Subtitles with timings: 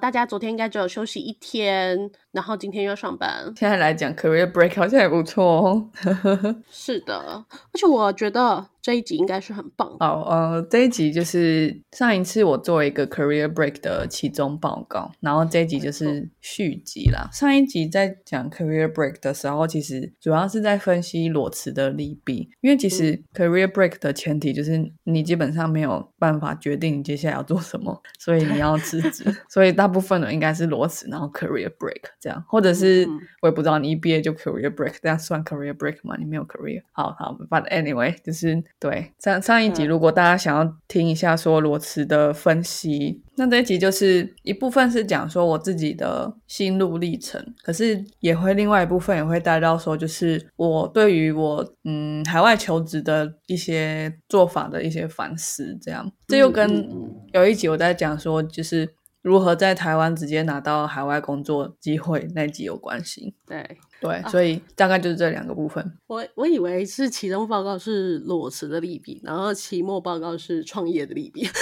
[0.00, 3.44] 大家昨天应该只有休息一天，然后今天又要上班。
[3.54, 5.90] 现在来讲 career break 好像也不错哦。
[6.70, 9.96] 是的，而且我觉得这一集应该是很棒。
[9.98, 17.28] 好，呃，这一集就是上一次我做一个 career break 的其中报告，然后这一集就是续集啦。
[17.32, 33.06] 上一集在讲 career break 的时候，其实主要是在分析裸辞的利弊，因为其实 career break 的前提就是你基本上没有办法决定你接下来要做什么，所以你要辞职，所以大部分的应该是裸辞，然后 career break 这样，或者是
[33.42, 36.16] 我也不知道你一毕业就 career break，这样算 career break 吗？
[36.18, 56.88] 你没有 career，好好，but anyway，就是对上上一集，如果大家想要听一下说裸辞的分析，那这一集就是一部分是讲说我自己的心路历程，可是也会另外一部分也会带到说，就是我对于我嗯海外求职的一些做法的一些反思，这样，这又跟
[57.34, 58.88] 有一集我在讲说，就是。
[59.22, 63.34] 如何在台湾直接拿到海外工作机会那集有关系？
[63.46, 65.92] 对对，所以大概就是这两个部分。
[66.06, 71.46] 我我以为是期中报告是裸辞的利弊，然后期末报告是创业的利弊。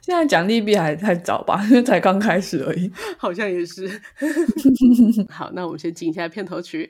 [0.00, 1.62] 现在讲利弊还太早吧？
[1.68, 2.90] 因为才刚开始而已。
[3.16, 3.88] 好像也是。
[5.28, 6.88] 好，那我们先进一下片头曲。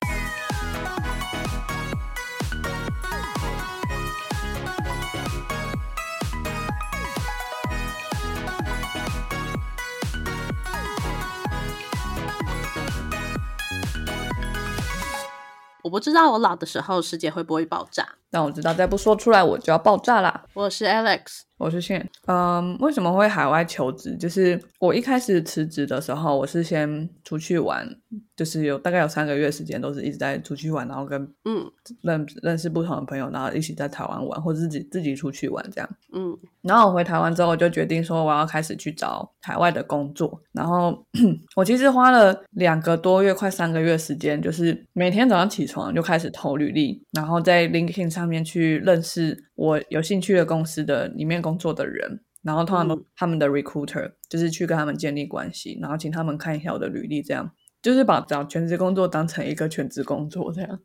[15.89, 20.45] 我不知道我老的时候世界会不会爆炸，但我知道再不说出来我就要爆炸啦。
[20.55, 24.17] 我是 Alex，我是现，嗯，为什么会海外求职？
[24.17, 27.89] 就是我一开始辞职的时候，我是先出去玩，
[28.37, 31.65] 就是有大概有三个月时间都是一直在出去玩，然后跟嗯
[32.03, 35.89] 认认识不同的朋友，然后一起在台湾玩，或者自己自己出去玩这样。
[36.13, 40.41] 嗯，然后我回台湾之后，我就决定说我要开始去找海外的工作。
[40.53, 41.05] 然后
[41.57, 57.49] 我其实花了两个多月，快三个月时间，就是每天早上起床就开始投履历，然后在 LinkedIn 上面去认识我有兴趣的公司的里面工作的人，然后通常都他们的 recruiter，就是去跟他们建立关系，然后请他们看一下我的履历，这样
[57.81, 60.81] 就是把找全职工作当成一个全职工作这样。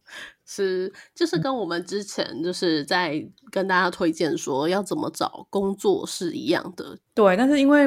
[0.45, 6.97] 是，就是跟我们之前就是在跟大家推荐说要怎么找工作是一样的。
[7.15, 7.83] 对，但是因为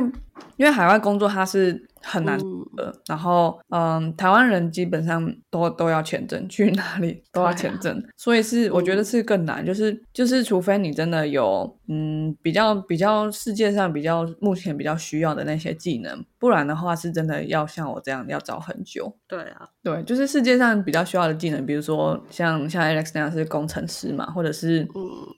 [0.57, 2.39] 因为海外工作它是很难
[2.77, 19.13] 的，然后嗯，台湾人基本上都都要签证，去哪里 都要签证，所以是我觉得是更难，就是就是除非你真的有嗯比较比较世界上比较目前比较需要的那些技能，不然的话是真的要像我这样要找很久。
[19.27, 24.87] 对啊，对，就是世界上比较需要的技能，比如说像像像 Alex 那样是工程师嘛，或者是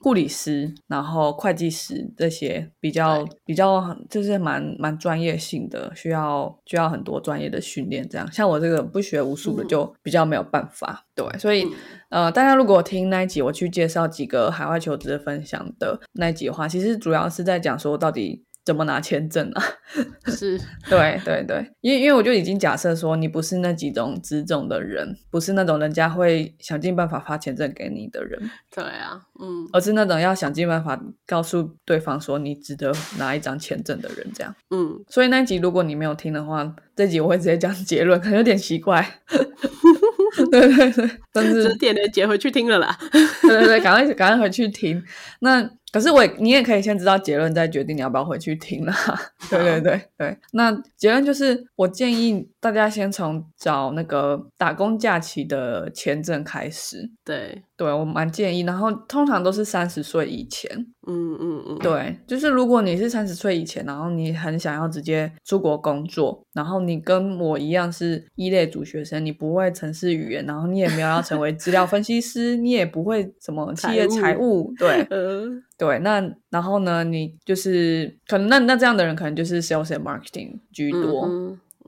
[0.01, 8.07] 护理师，然后会计师这些比较比较就是蛮蛮专业性的，需要需要很多专业的训练。
[8.07, 11.05] 这样，像我这个不学无术的就比较没有办法。
[11.15, 11.67] 对，所以
[12.09, 18.45] 呃，大家如果听那一集我去介绍几个海外求职的分享的那一集的话，其实主要是在讲说到底。
[18.69, 19.63] 怎么拿签证啊？
[20.29, 20.61] 是。
[20.87, 39.03] 对对对，因为因为我就已经假设说你不是那几种资种的人，不是那种人家会想尽办法发签证给你的人，对啊，嗯，而是那种要想尽办法告诉对方说你值得拿一张签证的人，这样，嗯，所以那一集如果你没有听的话，这集我会直接讲结论，可能有点奇怪，
[40.51, 42.95] 对对对，但是点点截回去听了啦，
[43.41, 45.03] 对对对，赶快赶快回去听，
[45.39, 45.67] 那。
[45.91, 48.95] 可是我，你也可以先知道结论，再决定你要不要回去听啦。
[49.49, 57.09] 对对对对，那结论就是，我建议大家先从找那个打工假期的签证开始。
[57.23, 58.61] 对，对我蛮建议。
[58.61, 60.87] 然后通常都是三十岁以前。
[61.09, 75.63] 嗯嗯嗯，对，就是如果你是三十岁以前，然后你很想要直接出国工作，然后你跟我一样是一类主学生，你不会城市语言，然后你也没有要成为资料分析师，你也不会什么企业财务， 对， 嗯。
[75.79, 77.05] 对，那然后呢？
[77.05, 81.25] 你就是可能那那这样的人，可能就是 sales and marketing 居多。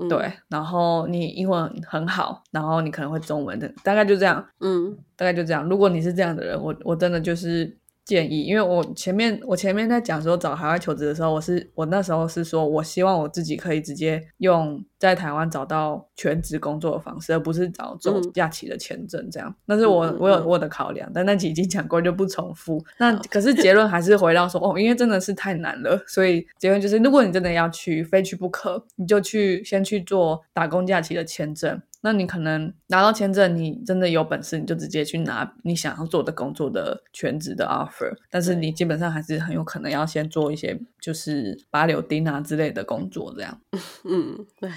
[0.09, 4.44] 对，然后你英文很好，然后你可能会中文的，大概就这样。
[4.62, 5.68] 嗯，大概就这样。
[5.68, 7.75] 如果你是这样的人，我我真的就是。
[8.11, 19.55] 建议，因为我前面我前面在讲说找海外求职的时候，我是我那时候是说我希望我自己可以直接用在台湾找到全职工作的方式，而不是找走嗯假期的签证这样。
[19.65, 22.83] 那是我我有我的考量，但那集已经讲过就不重复。
[22.99, 31.81] 那可是结论还是回到说哦，因为真的是太难了，所以结论就是，如果你真的要去，非去不可，你就去先去做打工假期的签证。
[32.01, 38.12] 那你可能拿到签证，你真的有本事，你就直接去拿你想要做的工作的全职的 offer。
[38.30, 43.62] 但是你基本上还是很有可能要先做一些就是拔柳钉啊之类的工作，这样
[44.03, 44.69] 嗯，对，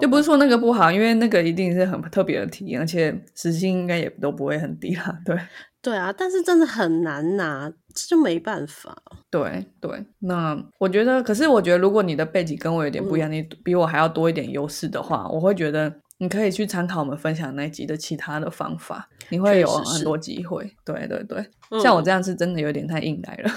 [0.00, 5.18] 就不是说那个不好，因为那个一定是很特别的体验，而且时薪应该也都不会很低啦。
[5.24, 5.36] 对
[5.82, 8.96] 对啊，但是真的很难拿，这就没办法。
[9.28, 15.92] 对对，那我觉得，可是我觉得，如果你的背景跟我有点不一样，你比我还要多一点优势的话，我会觉得
[16.22, 20.72] 你可以去参考我们分享那一集的其他的方法，你会有很多机会。
[20.84, 21.44] 对对对，
[21.82, 23.50] 像我这样是真的有点太硬来了，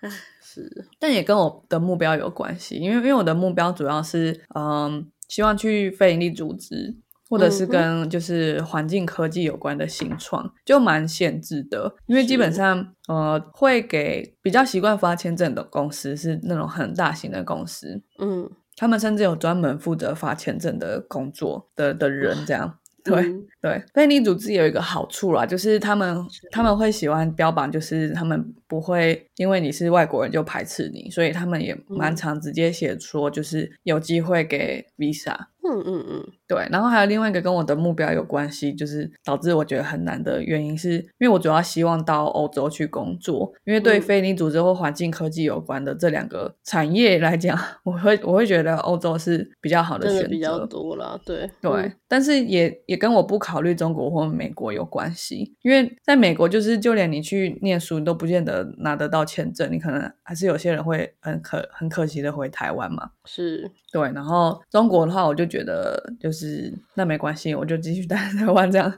[0.42, 6.98] 是，但也跟我的目标有关系，因为因为我的目标主要是嗯，希望去非营利组织。
[7.30, 22.78] 或者是跟就是环境科技有关的新创，就蛮限制的，因为基本上呃会给比较习惯发签证的公司是那种很大型的公司，嗯，他们甚至有专门负责发签证的工作的的人这样。
[23.02, 23.44] 对、嗯。
[23.60, 35.36] 对，非营利组织有一个好处啦，就是他们他们会喜欢标榜，就是他们不会因为你是外国人就排斥你，所以他们也蛮嗯常直接写说，就是有机会给 visa。
[35.70, 50.28] 嗯嗯嗯，对，然后还有另外一个跟我的目标有关系，就是导致我觉得很难的原因是，因为我主要希望到欧洲去工作，因为对嗯非营利组织或环境科技有关的这两个产业来讲，我会我会觉得欧洲是比较好的选择。
[50.28, 63.10] 比较多啦，对对，嗯但是也也跟我不考虑中国或美国有关系，因为在美国就是就连你去念书，你都不见得拿得到签证，你可能还是有些人会很可很可惜的回台湾嘛。
[63.24, 68.92] 是，对，然后中国的话，我就觉得就是那没关系，我就继续待在台湾这样。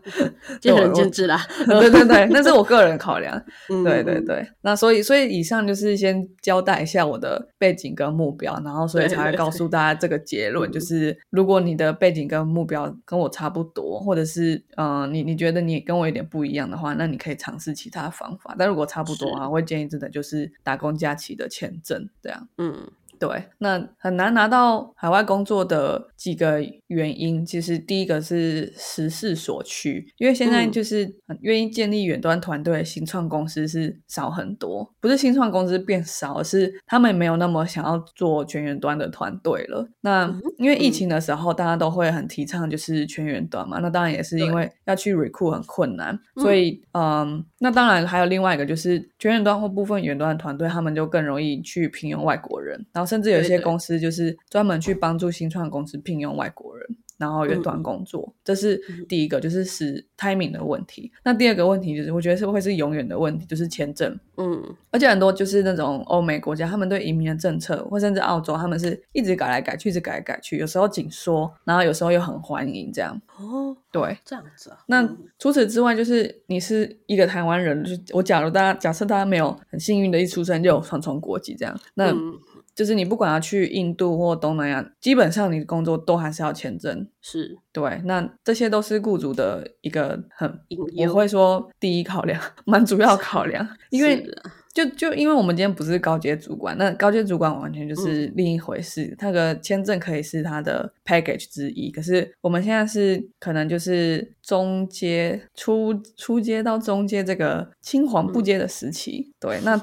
[0.60, 1.40] 见仁见智啦。
[1.66, 3.36] 对对对，那是我个人考量。
[3.70, 18.54] 嗯对对，嗯对，那所以所以以上就是先交代一下我的背景跟目标，然后所以才会告诉大家这个结论，嗯就是如果你的背景跟目标跟我差不多，或者是嗯、呃你你觉得你跟我有点不一样的话，那你可以尝试其他方法。
[18.56, 22.48] 但如果差不多啊，我会建议真的就是打工假期的签证这样。
[22.58, 30.70] 嗯对，那很难拿到海外工作的几个原因，其实第一个是时势所趋，因为现在嗯。
[30.70, 39.86] 就是很愿意建立远端团队的新创公司是少很多，不是新创公司变少，而是他们没有那么想要做全员端的团队了。
[40.00, 46.42] 那嗯因为疫情的时候，大家都会很提倡就是全员端嘛，那当然也是因为要去 recruit 很困难，嗯。
[46.42, 56.96] 所以嗯，那当然还有另外一个就是全员端或部分远端的团队，他们就更容易去聘用外国人，然后甚至有些公司就是专门去帮助新创公司聘用外国人。
[57.20, 61.12] 然后远端工作，这是嗯第一个，就是使 timing 的问题。
[61.22, 64.18] 那第二个问题就是，我觉得是会是永远的问题，就是签证。
[64.38, 73.20] 嗯而且很多就是那种欧美国家，他们对移民的政策，或甚至澳洲，他们是一直改来改去，一直改来改去，有时候紧缩，然后有时候又很欢迎这样。
[73.36, 74.78] 哦，对，这样子啊。
[74.86, 82.32] 那嗯除此之外，就是你是一个台湾人，就我假如大家假设大家没有很幸运的一出生就有双重国籍这样，那嗯
[82.80, 87.06] 就是你不管要去印度或东南亚，基本上你的工作都还是要签证。
[87.20, 90.50] 是对，那这些都是雇主的一个很，
[91.06, 94.26] 我，会说第一考量，蛮主要考量，因为
[94.72, 99.14] 就就因为我们今天不是高阶主管，那高阶主管完全就是嗯另一回事。
[99.20, 109.32] 那个签证可以是他的 package 之一，可是我们现在是可能就是中阶、初初阶到中阶这个青黄不接的时期。
[109.40, 109.74] 对，那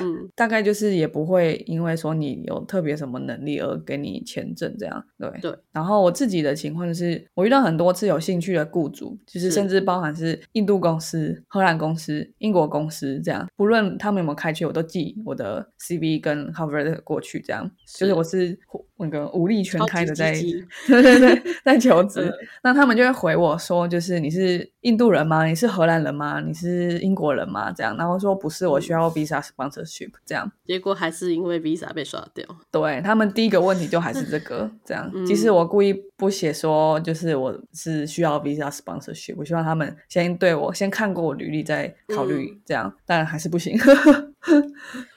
[0.00, 5.04] 嗯大概就是也不会因为说你有特别什么能力而给你签证这样。
[5.18, 5.58] 对对。
[5.72, 18.58] 然后我自己的情况就是，我遇到很多次有兴趣的雇主，就是是甚至包含是印度公司、荷兰公司、英国公司这样，不论他们有没有开缺，我都寄我的 CV 跟 cover 过去，这样就是我是
[18.98, 20.32] 那个武力全开的在
[20.88, 22.22] 对对对，在求 职。
[22.24, 25.44] 嗯那他们就会回我说，就是你是印度人吗？
[25.46, 26.40] 你是荷兰人吗？
[26.40, 27.70] 你是英国人吗？
[27.72, 30.50] 这样，然后说不是，我需要 visa sponsorship 这样。
[30.64, 32.44] 结果还是因为 Visa 被刷掉。
[32.72, 35.10] 对他们第一个问题就还是这个， 这样。
[35.14, 43.78] 嗯即使我故意不写说，就是我是需要 visa sponsorship，我希望他们先对我先看过我履历再考虑嗯这样，但还是不行。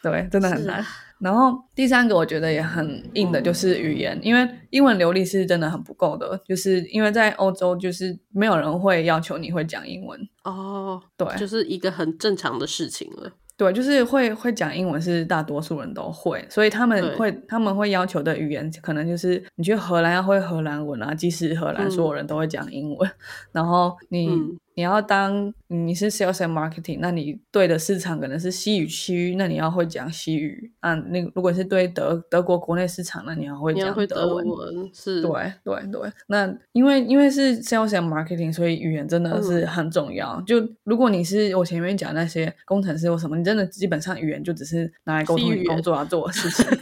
[0.04, 0.84] 对，真的很难。
[1.20, 13.32] 然后第三个我觉得也很硬的就是语言，因为英文流利是真的很不够的，就是因为在欧洲就是没有人会要求你会讲英文，哦，对，就是一个很正常的事情了。
[13.58, 21.92] 对，就是会会讲英文是大多数人都会，所以他们对会他们会要求的语言可能就是你去荷兰要会荷兰文啊，即使荷兰嗯。
[21.92, 23.12] 所有人都会讲英文，
[23.52, 30.96] 然后你、嗯你要当你是 sales and marketing，那你对的市场可能是西语区，那你要会讲西语啊。
[30.96, 34.48] 那如果是对德德国国内市场，那你要会讲德文。
[34.48, 35.32] 文是，对
[35.66, 40.42] 对对，那因为因为是 sales and marketing，所以语言真的是嗯很重要。
[40.48, 46.66] 就如果你是我前面讲那些工程师或什么，你真的基本上语言就只是拿来沟通工作要做的事情。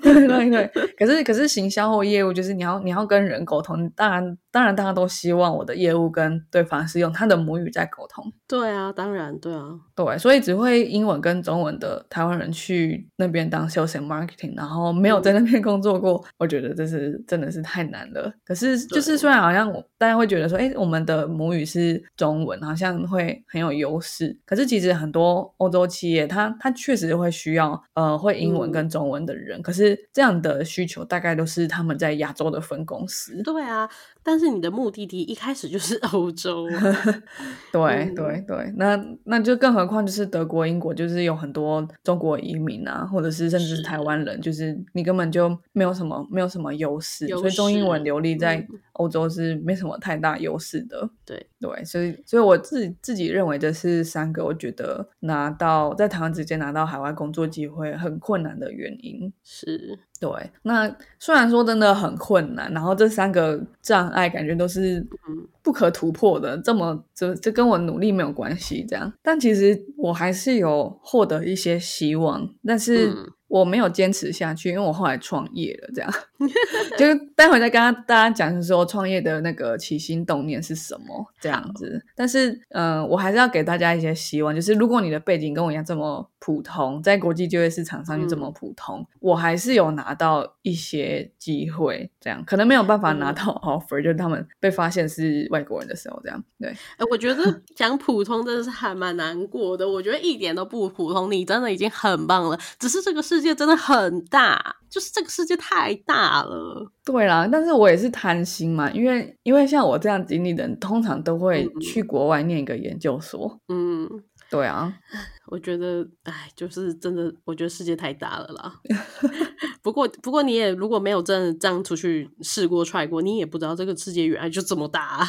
[0.00, 8.32] 对对对对，可是可是行销或业务就是你要你要跟人沟通，当然当然大家都希望我的业务跟对方是用他的母语在沟通。
[8.46, 18.32] 对啊，当然对啊，对，所以只会英文跟中文的台湾人去那边当 sales and marketing，然后没有在那边工作过，我觉得这是真的是太难了。
[18.44, 24.36] 可是就是虽然好像大家会觉得说，哎，我们的母语是中文，好像会很有优势。
[24.46, 33.42] 可是其实很多欧洲企业，它它确实会需要呃会英文嗯跟中文的人，可是这样的需求大概都是他们在亚洲的分公司。
[33.42, 33.88] 对啊。
[34.20, 36.67] 但是你的目的地一开始就是 欧洲啊，
[37.72, 38.14] 对嗯。
[38.14, 43.82] 对对，那那就更何况就是德国、英国，就是有很多中国移民啊，或者是甚至是是。
[43.82, 48.78] 台湾人，就是你根本就没有什么没有什么优势，优所以中英文流利在嗯。
[48.98, 51.08] 欧洲是没什么太大优势的。
[51.24, 51.46] 对。
[51.60, 59.32] 对，所以所以我自己自己认为这是三个我觉得拿到在台湾直接拿到海外工作机会很困难的原因。
[59.42, 60.30] 是，对，
[60.62, 69.12] 那虽然说真的很困难，然后这三个障碍感觉都是嗯不可突破的，这么这这跟我努力没有关系，这样。
[69.22, 73.16] 但其实我还是有获得一些希望，但是嗯
[73.48, 76.10] 我没有坚持下去，因为我后来创业了，这样。
[76.96, 82.00] 就是待会再跟大家讲就是说创业的那个起心动念是什么这样子。
[82.14, 96.68] 但是，嗯、我还是要给大家一些希望，就是如果你的背景跟我一样这么普通，在国际就业市场上就这么普通，我还是有拿到一些机会，这样可能没有办法拿嗯到 offer，、就是他们被发现是外国人的时候，这样对。
[96.68, 99.88] 哎，我觉得讲普通真的是还蛮难过的。
[99.88, 102.58] 我觉得一点都不普通，你真的已经很棒了。
[102.78, 106.90] 只是这个世界真的很大，就是这个世界太大了。
[107.04, 113.58] 对啦，但是我也是贪心嘛，因为因为像我这样经历的人，通常都会嗯去国外念一个研究所。
[113.68, 114.08] 嗯，
[114.50, 114.92] 对啊，
[115.48, 118.74] 我觉得，哎，就是真的，我觉得世界太大了啦。
[119.82, 125.26] 不过，不过你也如果没有真的这样出去试过、踹过，你也不知道这个世界原来就这么大。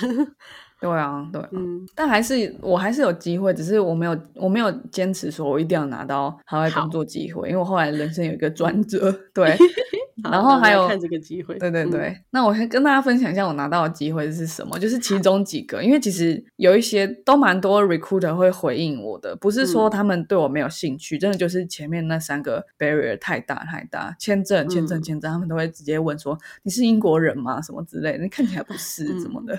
[0.82, 1.50] 对啊，对啊。
[1.52, 9.58] 嗯，但还是我还是有机会，只是我没有我没有坚持说我一定要拿到海外工作机会，因为我后来人生有一个转折，对，好
[10.24, 12.08] 然后还有看这个机会，对对对。
[12.10, 27.62] 嗯那我先跟大家分享一下我拿到的机会是什么，就是其中几个，因为其实有一些都蛮多 recruiter 会回应我的，不是说嗯他们对我没有兴趣，真的就是前面那三个 barrier 太大太大，签证签证嗯签证，他们都会直接问说你是英国人吗？
[27.62, 29.58] 什么之类的，你看起来不是嗯什么的，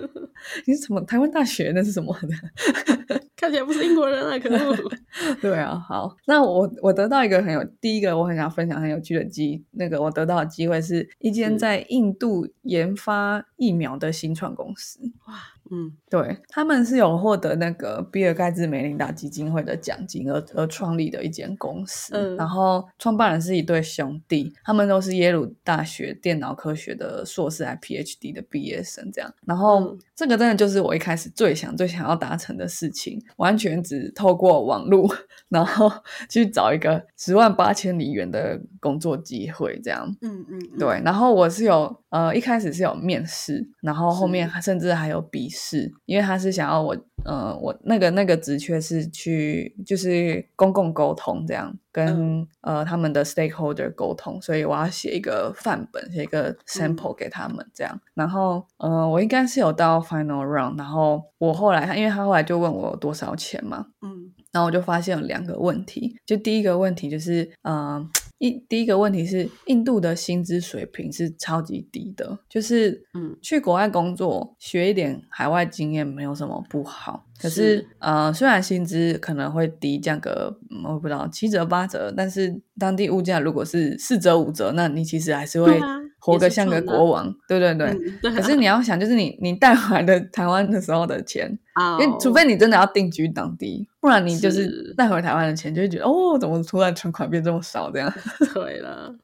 [0.66, 3.20] 你是什么台湾大学那是什么的？
[3.38, 4.76] 看起来不是英国人啊，可恶。
[5.40, 14.98] 对啊，好，那我我得到一个很有第一个我很想分享很有趣的机，那个我得到的机会是一间在印度研发疫苗的新创公司。
[15.26, 15.34] 哇
[15.70, 29.30] 嗯对，他们是有获得那个比尔盖茨梅琳达基金会的奖金而而创立的一间公司，嗯然后创办人是一对兄弟，他们都是耶鲁大学电脑科学的硕士还 PhD 的毕业生，这样。
[29.44, 35.08] 然后、嗯这个真的就是我一开始最想最想要达成的事情，完全只透过网络，
[35.48, 35.88] 然后
[36.28, 40.12] 去找一个十万八千里元的工作机会，这样。
[40.20, 51.72] 嗯嗯，嗯对，，然后我是有呃一开始是有面试，然后后面甚至还有笔试，因为他是想要我呃我那个那个职缺是去就是公共沟通这样
[52.06, 68.04] 跟、呃他们的 stakeholder 沟通，所以我要写一个范本，写一个 sample 给他们这样，然后呃我应该是有到 final round，然后我后来因为他后来就问我有多少钱嘛，嗯然后我就发现有两个问题，就第一个问题就是，呃，
[68.38, 73.36] 一第一个问题是印度的薪资水平是超级低的，就是嗯。
[73.40, 85.80] 去国外工作学一点海外经验没有什么不好，可是是呃，虽然薪资可能会低，降个嗯我不知道七折八折，但是当地物价如果是四折五折，那你其实还是会
[86.18, 87.86] 活个像个国王，对对对。
[87.86, 88.30] 嗯对。
[88.30, 91.67] 啊可是你要想，就是你你带回来的台湾的时候的钱，好，
[92.00, 94.58] 因为除非你真的要定居当地，不然你就是。
[94.58, 98.12] 是带回台湾的钱就会觉得哦，怎么突然存款变这么少这样？
[98.52, 99.14] 对了，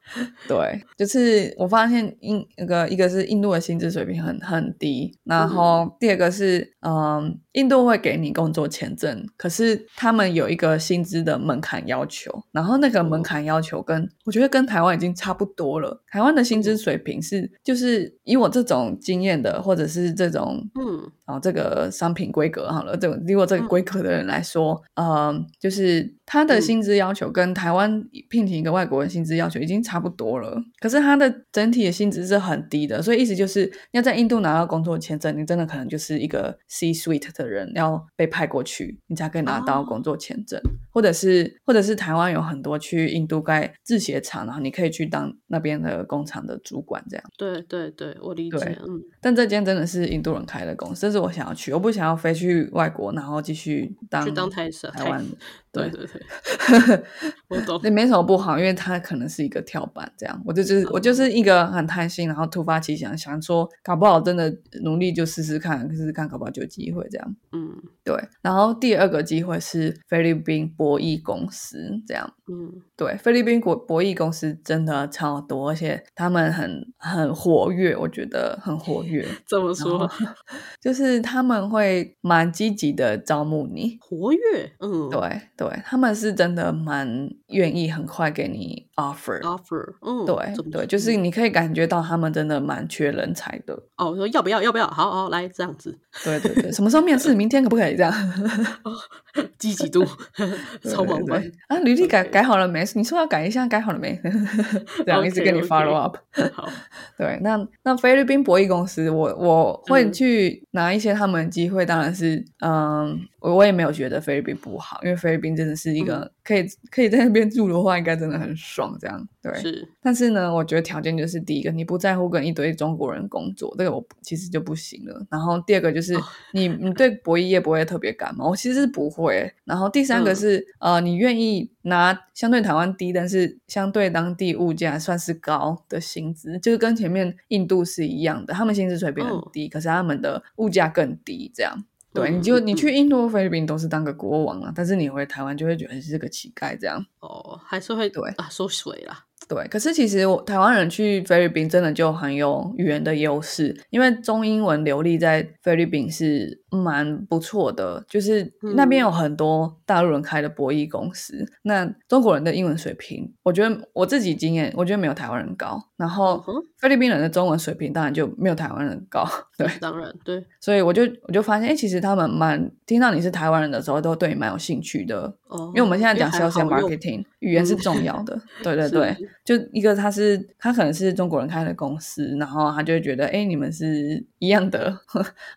[0.47, 16.01] 对，就是我发现印那个一个是印度的薪资水平很很低，然后第二个是嗯，印度会给你工作签证，可是他们有一个薪资的门槛要求，然后那个门槛要求跟我觉得跟台湾已经差不多了。
[16.09, 21.11] 台湾的薪资水平是就是以我这种经验的，或者是这种嗯。
[21.27, 40.59] 然后、这个商品规格好了，这种以我这个规格的人来说，呃，就是他的嗯薪资要求跟台湾聘请一个外国人薪资要求已经差不多了，可是他的整体的薪资是很低的，所以意思就是要在印度拿到工作签证，你真的可能就是一个 C suite 的人要被派过去，你才可以拿到哦工作签证，
[40.91, 47.23] 或者是或者是台湾有很多去印度盖制鞋厂，然后你可以去当那边的工厂的主管这样。
[47.37, 54.69] 对对对，我理解，嗯，但这间真的是印度人开的公司，这是我想要去，我不想要飞去外国，然后继续当去当台
[55.09, 55.37] 湾的。
[55.81, 55.89] 对。
[55.89, 57.03] 对对，
[57.49, 60.41] 我懂，那没什么不好，因为他可能是一个跳板，这样。
[60.45, 64.53] 我就就是我哦就是一个很贪心，然后突发奇想，想说搞不好真的
[64.83, 67.35] 努力就试试看，试试看搞不好就有机会这样。
[67.51, 67.75] 嗯。
[68.03, 71.77] 对，然后第二个机会是菲律宾博弈公司
[72.07, 72.33] 这样。
[72.47, 72.81] 嗯。
[72.95, 80.09] 对，菲律宾国博弈公司真的超多，而且他们很很活跃，我觉得很活跃，这么说，
[80.79, 83.97] 就是他们会蛮积极的招募你。
[83.99, 89.39] 活跃，嗯，对对，他们是真的蛮愿意很快给你 offer。
[89.41, 90.35] ，offer，嗯，对
[90.71, 93.73] 对，就是你可以感觉到他们真的蛮缺人才的。
[93.97, 97.33] 哦，我说要不要要不要，好好来这样子，对对对，什么时候面试？
[97.35, 98.13] 明天可不可以这样？
[99.59, 100.03] 积极度
[100.81, 102.85] 对超忙班对对，啊，履历改改好了没？
[102.95, 104.19] 你说要改一下，改好了没？
[105.05, 106.15] 这样一直跟你 follow up。
[106.53, 106.69] 好，
[107.17, 119.53] 对，那那菲律宾博弈公司，我我会嗯去拿一些他们的机会，当然是，嗯，我我也没有觉得菲律宾不好，因为菲律宾真的是一嗯个可以、可以在那边住的话，应该真的很爽，这样对。
[119.55, 125.25] 是，但是呢，我觉得条件就是第一个，你不在乎跟一堆中国人工作，这个我其实就不行了。
[125.29, 129.51] 然后第二个就是哦你你对博弈业不会特别感冒，我其实是不会。
[129.63, 141.85] 然后第三个嗯是、呃，你愿意拿相对台湾低，但是相对当地物价算是高的薪资，就是跟前面印度是一样的，他们薪资水平很嗯低，可是他们的物价更低，这样。
[142.15, 147.05] 对，嗯你就你去印度、菲律宾都是当个国王啊，但是你回台湾就会觉得你是个乞丐这样。
[147.19, 148.27] 哦，还是会对。
[148.37, 159.05] 啊缩水啦，对，可是其实我台湾人去菲律宾真的就很有语言的优势，因为中英文流利在菲律宾是蛮不错的，就是那边嗯。
[159.05, 166.43] 有很多大陆人开的博弈公司，那中国人的英文水平，我觉得我自己经验，我觉得没有台湾人高，然后
[166.79, 169.27] 菲律宾人的中文水平当然就没有台湾人高，
[169.59, 176.89] 对，当然对，所以我就我就发现，哎，其实他们蛮听到你是台湾人的时候，都对你蛮有兴趣的，哦，因为我们现在讲还 sales and 好用。
[176.89, 178.41] marketing，语言是嗯重要的。
[178.63, 184.95] 对对对， 就一个他是他可能是中国人开的公司，然后他就会觉得，哎，你们是一样的，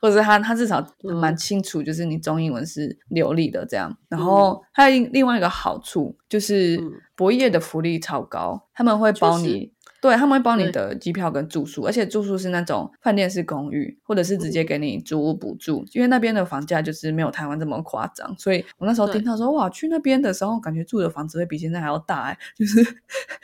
[0.01, 3.97] 或者是他他至少嗯蛮清楚，就是你中英文是流利的这样。
[4.09, 9.73] 然后还有另另外一个好处就是嗯博业的福利超高，他们会包你。
[10.01, 22.81] 对，他们会包你的机票跟住宿，而且住宿是那种饭店式公寓，或者是嗯直接给你租屋补助，因为那边的房价就是没有台湾这么夸张，所以我那时候对听到说哇，去那边的时候感觉住的房子会比现在还要大哎，就是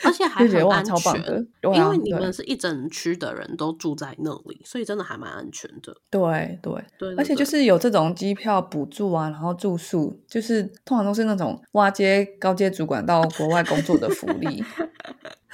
[0.05, 5.97] 而且 还就觉得哇很安全超棒的，啊因为你对们是一整区的人都住在那里，所以真的还蛮安全的。
[6.09, 14.63] 对对，对，而且就是有这种机票补助啊，然后住宿，就是通常都是那种挖街高阶主管到国外工作的福利。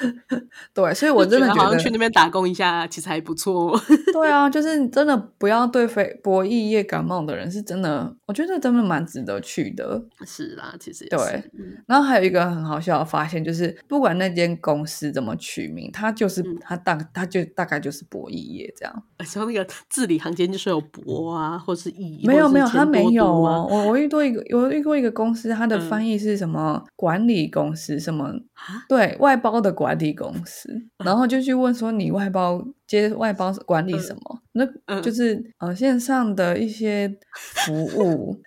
[0.74, 3.78] 对，所以我真的觉得去那边打工一下，其实还不错。
[4.12, 10.02] 对啊，就是真的不要对非博弈业感冒的人，是真的，我觉得真的蛮值得去的。
[10.26, 19.02] 是啦，其实也对是，嗯然后还有一个很好笑的发现，就是不管那间公司怎么取名，它就是嗯它大它就大概就是博弈业这样。
[19.24, 23.66] 像那个字里行间就是有博啊，或是义，没有没有，或者是钱它没有啊哦。
[23.70, 30.68] 我我遇过一个，我遇过一个公司，它的嗯翻译是什么管理公司，什么啊，对外包的管理公司，
[31.04, 34.40] 然后就去问说你外包接外包管理什么？
[34.52, 38.40] 那嗯就是呃线上的一些服务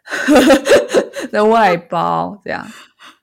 [1.32, 2.65] 的外包这样。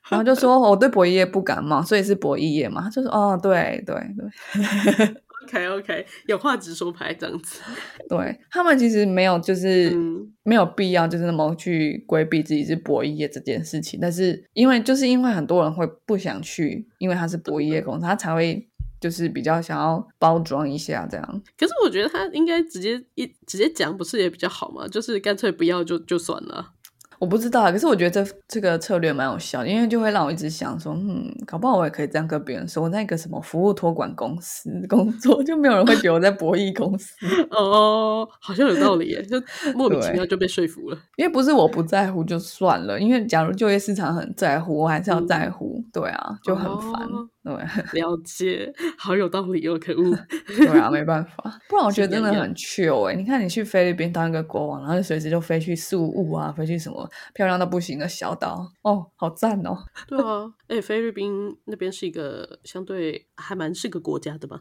[0.08, 2.82] 然后就说我对博弈业不感冒，所以是博弈业嘛。
[2.82, 5.16] 他就说哦，对对对
[5.50, 7.60] OK OK， 有话直说牌这样子。
[8.08, 18.68] 对，他们其实没有就是嗯没有必要就是那么去规避自己是博弈业这件事情，但是因为就是因为很多人会不想去，因为他是博弈业公司，他才会
[19.00, 21.42] 就是比较想要包装一下这样。
[21.58, 24.86] 可是我觉得他应该直接一直接讲，不是也比较好吗？
[24.88, 26.72] 就是干脆不要就就算了。
[27.20, 37.14] 我不知道啊，可是我觉得这这个策略蛮有效的，因为就会让我一直想说，嗯，搞不好我也可以这样跟别人说，我在一个什么服务托管公司工作， 就没有人会觉得我在博弈公司。
[37.52, 39.36] 哦，好像有道理耶，就
[39.74, 40.98] 莫名其妙就被说服了。
[41.16, 45.84] 因为不是我不在乎就算了，因为假如就业市场很在乎，我还是要在乎。
[45.92, 47.06] 对啊，就很烦。
[47.42, 47.54] 对，
[48.00, 50.14] 了解，好有道理哦，可恶。
[50.46, 53.14] 对啊，没办法，不然我觉得真的很 chill 哎。
[53.14, 59.76] 你看，你去菲律宾当一个国王，然后随时就飞去宿务啊，飞去什么漂亮到不行的小岛，哦，好赞哦。
[60.06, 64.60] 对啊，哎，菲律宾那边是一个相对还蛮是个国家的吧。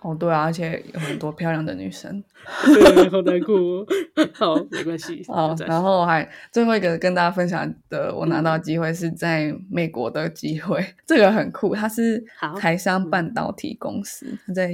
[0.00, 2.22] 哦，对啊，而且有很多漂亮的女生，
[2.66, 3.84] 对好难过。
[4.32, 5.22] 好，没关系。
[5.26, 11.74] 好，然后还最后一个跟大家分享的，我拿到机会是在美国的机会，这个很酷。
[11.74, 12.24] 它是
[12.58, 14.72] 台商半导体公司，它在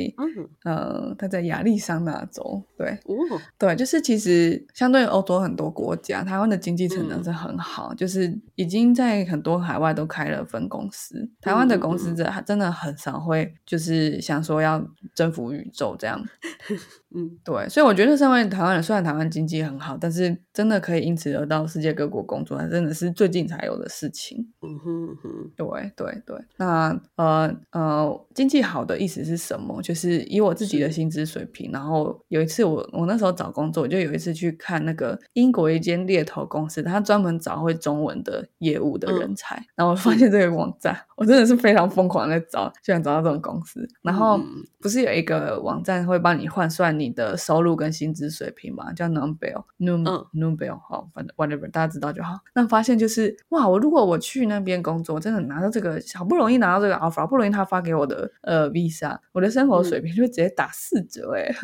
[0.64, 2.62] 呃，它在亚利桑那州。
[2.76, 3.14] 对，哦，
[3.58, 11.30] 对，就是其实相对欧洲很多国家，台湾的经济成长是很好，就是已经在很多海外都开了分公司。
[11.40, 14.84] 台湾的公司这真的很少会就是想说要。
[15.14, 16.22] 征服宇宙这样，
[17.14, 24.44] 嗯，对，所以我觉得身为台湾人，虽然台湾经济很好，但是真的可以因此而到世界各国工作，还真的是最近才有的事情。
[24.62, 26.36] 嗯哼哼，对对对。
[26.56, 29.80] 那呃呃，经济好的意思是什么？
[29.80, 44.40] 就是以我自己的薪资水平，然后有一次我我那时候找工作，我就有一次去看那个英国一间猎头公司，他专门找会中文的业务的人才，然后我发现这个网站，我真的是非常疯狂的找，就想找到这种公司，然后
[44.80, 45.04] 不是。
[45.04, 52.38] 有一个网站会帮你换算你的收入跟薪资水平嘛，叫 Numbel，Num Numbel，好，反正 whatever，大家知道就好。
[52.54, 61.54] 那发现就是哇，我如果我去那边工作，真的拿到这个好不容易拿到这个 offer，好不容易他发给我的呃 visa，我的生活水平就会直接打四折哎。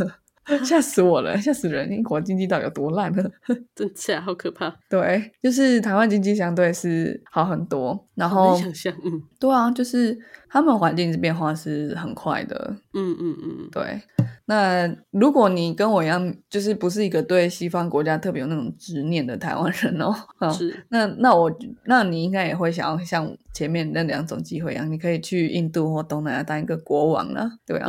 [0.64, 1.92] 吓死我了，吓死人！
[1.92, 3.22] 英国经济到底有多烂呢？
[3.72, 4.74] 真假，好可怕。
[4.88, 10.18] 对，就是台湾经济相对是好很多，然后想象，嗯，对啊，就是
[10.51, 14.03] 他们环境变化是很快的，嗯嗯嗯，对。
[14.47, 20.13] 那如果你跟我一样，就是不是一个对西方国家特别有那种执念的台湾人哦，
[20.53, 20.85] 是。
[20.89, 21.49] 那那我
[21.85, 27.89] 那你应该也会想要像前面那两种机会一样，你可以去印度或东南亚当一个国王了，对啊，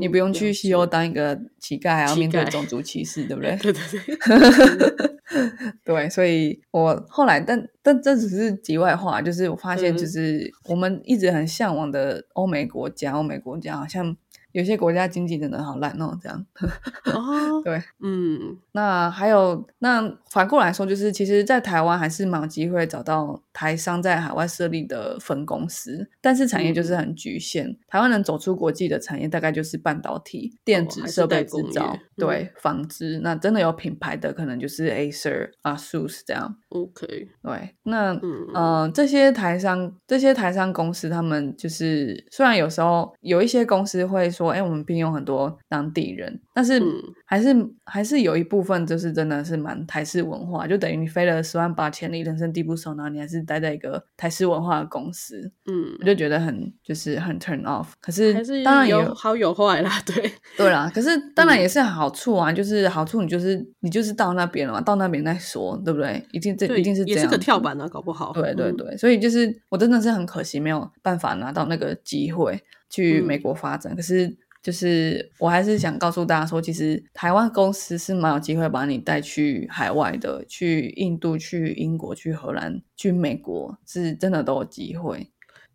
[0.00, 3.54] 你不用去西欧当一个乞丐，还要面对种族歧视，对不 对？
[3.56, 5.10] 对对对。
[5.84, 14.16] 对，所以我后来，但但这只是题外话，就是我发现，就是我们一直很向往的欧美国家，欧美国家好像。
[14.52, 16.46] 有些国家经济真的好烂哦，这样。
[17.14, 27.76] 哦，对，嗯，那还有，那反过来说，就是其实，在台湾还是蛮有机会找到台商在海外设立的分公司，但是产业就是很局限。
[27.86, 33.20] 台湾能走出国际的产业，大概就是半导体、电子设备制造，对，纺织。
[33.20, 36.56] 那真的有品牌的，可能就是 Acer、啊、SUS 这样。
[36.70, 38.18] OK，对，那
[38.54, 44.28] 嗯，这些台商，这些台商公司，他们就是虽然有时候有一些公司会。
[44.40, 46.80] 说哎，我们聘用很多当地人，但是
[47.26, 57.88] 还是还是有一部分就是真的是蛮台式文化，就等于你飞了十万八千里，人生地不熟，然后你还是待在一个台式文化的公司，嗯，我就觉得很就是很 turn off。
[58.00, 58.32] 可是
[58.64, 60.90] 当然有好有坏啦，对对啦。
[60.94, 66.24] 可是当然也是好处啊，就是好处你就是你就是到那边了嘛，到那边再说，对不对？
[66.32, 68.32] 一定这一定是这样，也是个跳板啊，搞不好。
[68.32, 72.58] 对对对，所以就是我真的是很可惜，没有办法拿到那个机会。
[72.90, 85.30] 去美国发展，可是就是我还是想告诉大家说，其实台湾公司是蛮有机会把你带去海外的，去印度、去英国、去荷兰、去美国，是真的都有机会。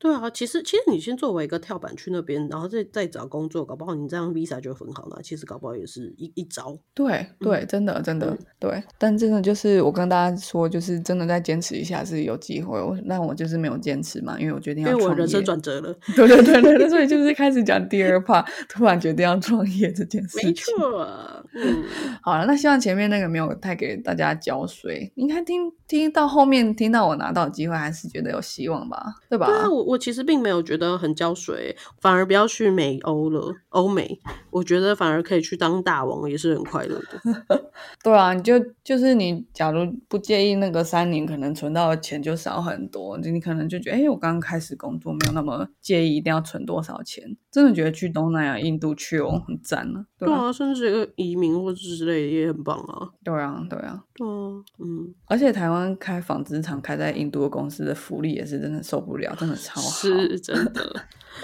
[0.06, 5.20] 对啊，其实其实你先作为一个跳板去那边，然后再再找工作，搞不好你这样 visa 就很好了。
[5.24, 6.78] 其实搞不好也是一一招。
[6.94, 8.84] 对对，真的真的对。
[9.00, 12.80] 但真的就是我跟大家说，就是真的再坚持一下是有机会。
[12.80, 15.08] 我那我就是没有坚持嘛，因为我决定要创业。
[15.08, 15.91] 我人生转折了。
[16.15, 20.50] 对对对对，所以就是开始讲第二 part，突然决定要创业这件 事情。
[20.50, 21.44] 没错。
[21.56, 21.84] 嗯，
[22.22, 25.12] 好了，那希望前面那个没有太给大家浇水。
[25.15, 29.15] 应该听听到后面，听到我拿到机会，还是觉得有希望吧？
[29.30, 29.48] 对吧？
[29.48, 34.20] 对啊，我我其实并没有觉得很浇水，反而不要去美欧了，欧美，
[34.52, 37.65] 我觉得反而可以去当大王，也是很快乐的。
[38.04, 43.18] 对啊，你就就是你，假如不介意那个三年，可能存到的钱就少很多。
[43.20, 47.38] 就你可能就觉得，哎，我刚刚开始工作，没有那么介意一定要存多少钱。
[47.56, 50.06] 真的觉得去东南亚、印度去哦，很赞啊。
[50.20, 53.08] 对啊，甚至移民或者之类也很棒啊。
[53.24, 55.13] 对啊，对啊，对啊，嗯。
[55.28, 59.88] 而且台湾开纺织厂开在印度的公司的福利也是真的受不了，真的超好。
[59.88, 60.94] 是真的，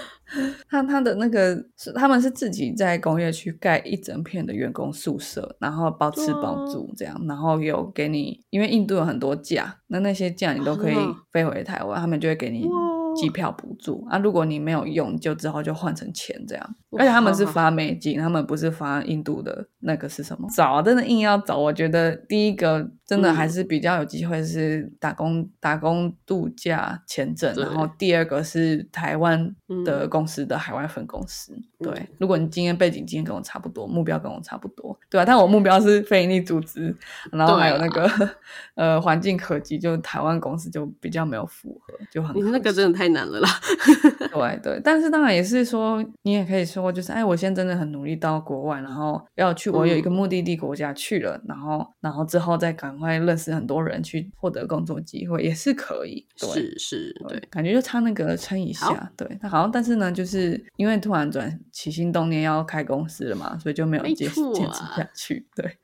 [0.68, 14.18] 他他的那个是他们是自己在工业区盖一整片的员工宿舍，然后包吃包住这样，然后有给你，因为印度有很多假，那那些假你都可以哇飞回台湾，他们就会给你哇机票补助啊。
[14.18, 16.76] 如果你没有用，就之后就换成钱这样。
[16.98, 20.46] 而且他们是发美金，他们不是发印度的那个是什么？
[20.54, 31.54] 找啊真的硬要找，我觉得第一个真的还嗯是比较有机会是打工、打工度假签证，然后第二个是台湾的嗯公司的海外分公司。
[31.82, 36.94] 对嗯，如果你经验背景经验跟我差不多，目标跟我差不多，对啊，但我目标是非营利组织，
[37.30, 38.08] 然后还有那个
[38.74, 43.48] 呃环境科技，就台湾公司就比较没有符合，就很你那个真的太难了啦。
[44.32, 56.26] 对对，但是当然也是说，你也可以说，就是哎，我现在真的很努力到国外，然后要去，我有一个嗯目的地国家去了，然后然后之后再赶快认识很多人，去获得工作机会，也是可以。
[56.38, 59.12] 对，是是，对，对，感觉就差那个撑一下。
[59.16, 65.46] 对，那好，但是呢，就是因为突然转起心动念要开公司了嘛，所以就没有没坚持啊下去。
[65.56, 65.78] 对，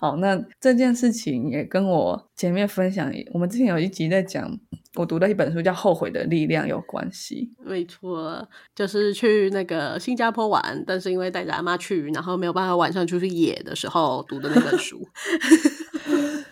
[0.00, 4.48] 好，那这件事情也跟我前面分享，我们之前有一集在讲，
[4.94, 7.50] 我读的一本书叫《后悔的力量》有关系。
[7.64, 15.06] 没错，就是去那个新加坡玩，但是因为带着阿妈去，然后没有办法晚上出去野的时候读的那本书。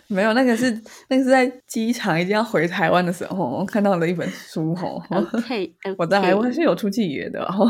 [0.09, 0.71] 没有，那个是
[1.09, 5.03] 那个是在机场一定要回台湾的时候我看到了一本书哦。
[5.11, 7.69] OK，, 我在台湾是有出去野的哦。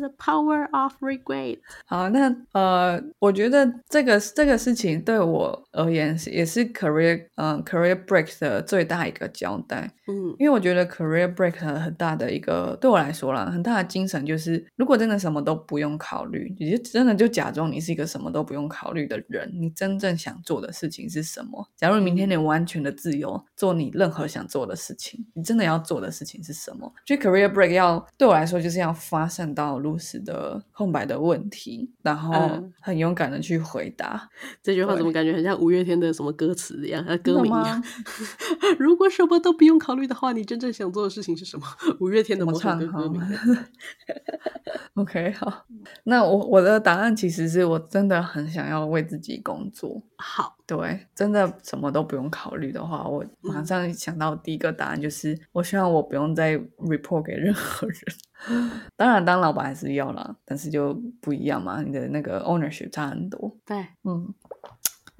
[0.00, 1.58] The Power of Regret。
[1.86, 21.66] 好，那呃，我觉得这个这个事情对我而言是也是 career 嗯、career break 的最大一个交代，嗯因为我觉得 career break 很大的一个对我来说啦，很大的精神就是，如果真的什么都不用考虑，你就真的就假装你是一个什么都不用考虑的人，你真正想做的事情是什么？
[21.76, 26.92] 假如明天你完全的自由，做你任何想做的事情，你真的要做的事情是什么？
[27.04, 34.28] 就 career break 要对我来说，就是要发散到如实的空白的问题，然后嗯很勇敢的去回答。
[34.62, 37.82] 这句话怎么感觉很像五月天的什么歌词一样，呃，歌名一样？
[38.78, 41.66] 如果什么都不用考虑的话，你真正想做的事情是什么？
[42.00, 43.20] 五月天的我某首歌歌名。
[44.94, 45.64] OK，好，
[46.04, 50.02] 那我我的答案其实是我真的很想要为自己工作。
[50.20, 58.00] 好，对，真的什么都不用考虑的话，我马上想到第一个答案就是，我希望我不用再 report 给任何人。
[58.96, 63.56] 当然，当老板还是要啦，但是就不一样嘛，你的那个 ownership 差很多。
[63.64, 64.32] 对，嗯，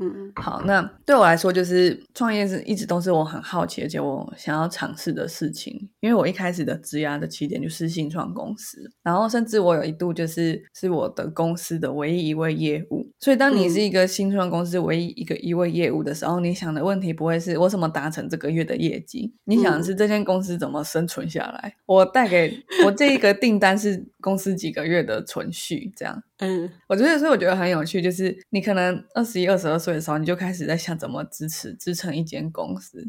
[0.01, 5.89] 嗯好，那对我来说，就是创业是一直都是我很好奇，而且我想要尝试的事情。
[6.01, 13.07] 因为我一开始的职涯的起点就是新创公司，然后甚至我有一度就是是我的公司的唯一一位业务。
[13.19, 21.75] 所以，当你嗯是一个新创公司唯一一个一位业务的时候，你想的问题不会是我怎么达成这个月的业绩，你想的是这间公司怎么生存下来。
[21.85, 26.23] 我带给我这一个订单是公司几个月的存续，这样。
[26.41, 33.07] 嗯我觉得，所以我觉得很有趣，就是你可能二十一、二十二岁的时候，你就开始在想怎么支持、支撑一间公司。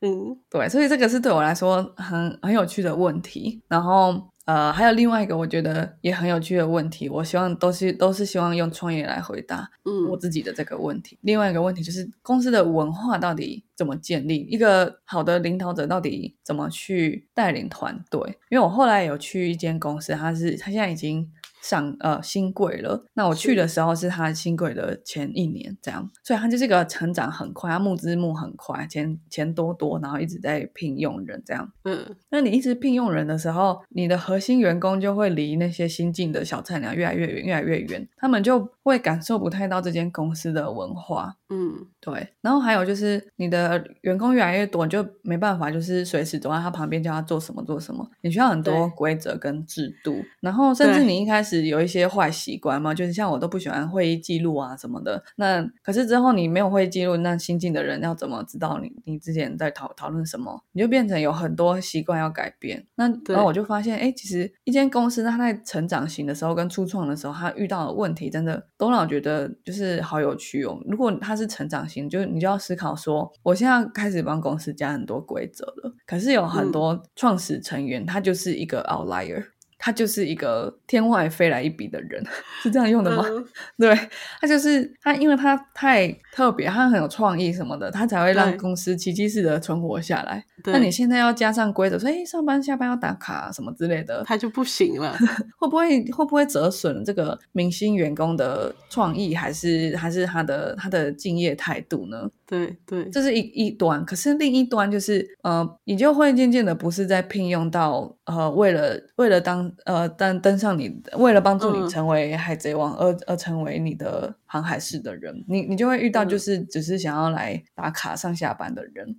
[0.00, 3.62] 嗯对，所以这个是对我来说很很有趣的问题。
[3.68, 11.18] 然后，呃，还有另外一个我觉得也很有趣的问题，我希望都是都是希望用创业来回答嗯我嗯自己的这个问题。
[11.22, 14.46] 另外一个问题就是公司的文化到底怎么建立？
[14.50, 18.20] 一个好的领导者到底怎么去带领团队？
[18.50, 21.30] 因为我后来有去一间公司，他是他现在已经。
[21.64, 31.72] 上呃新贵了，那我去的时候是他新贵的前一年这样，所以他就是个成长很快，他募资募很快，钱钱多多，然后一直在聘用人这样。
[31.84, 32.14] 嗯。
[32.28, 41.36] 那你一直聘用人的时候，你的核心员工就会离那些新进的小菜鸟越来越远，越来越远，他们就会感受不太到这间公司的文化。
[41.48, 41.86] 嗯。
[42.00, 60.62] 对，然后还有就是你的员工越来越多，你就没办法，就是随时走在他旁边叫他做什么做什么，你需要很多规则跟制度，然后甚至你一开始有一些坏习惯嘛，就是像我都不喜欢会议记录啊什么的，那可是之后你没有会议记录，那新进的人要怎么知道你你之前在讨讨论什么？
[60.72, 62.86] 你就变成有很多习惯要改变。
[62.96, 70.78] 那然后我就发现，哎，其实一间公司它在成长型的时候跟初创的时候，它遇到的问题真的都让我觉得就是好有趣哦。
[70.86, 79.44] 如果它是成长型，就你就要思考说，我现在开始帮公司加很多规则了，可是有很嗯多创始成员他就是一个 outlier。
[79.78, 82.24] 他就是一个天外飞来一笔的人，
[82.62, 83.24] 是这样用的吗？
[83.28, 83.44] 嗯
[83.78, 83.98] 对
[84.40, 90.44] 他就是他，因为他太特别，他很有创意什么的，他才会让公司奇迹式的存活下来。
[90.66, 95.14] 那你现在要加上规则，说哎，上班下班要打卡什么之类的，他就不行了。
[95.58, 102.30] 会不会会不会折损这个明星员工的创意，还是还是他的他的敬业态度呢？
[102.46, 119.18] 对对，这是一一端，可是另一端就是呃，你就会渐渐的不是在聘用到呃，为了为了当呃登登上你，为了帮助你嗯成为海贼王而而成为你的航海士的人，你你就会遇到嗯就是只是想要来打卡上下班的人。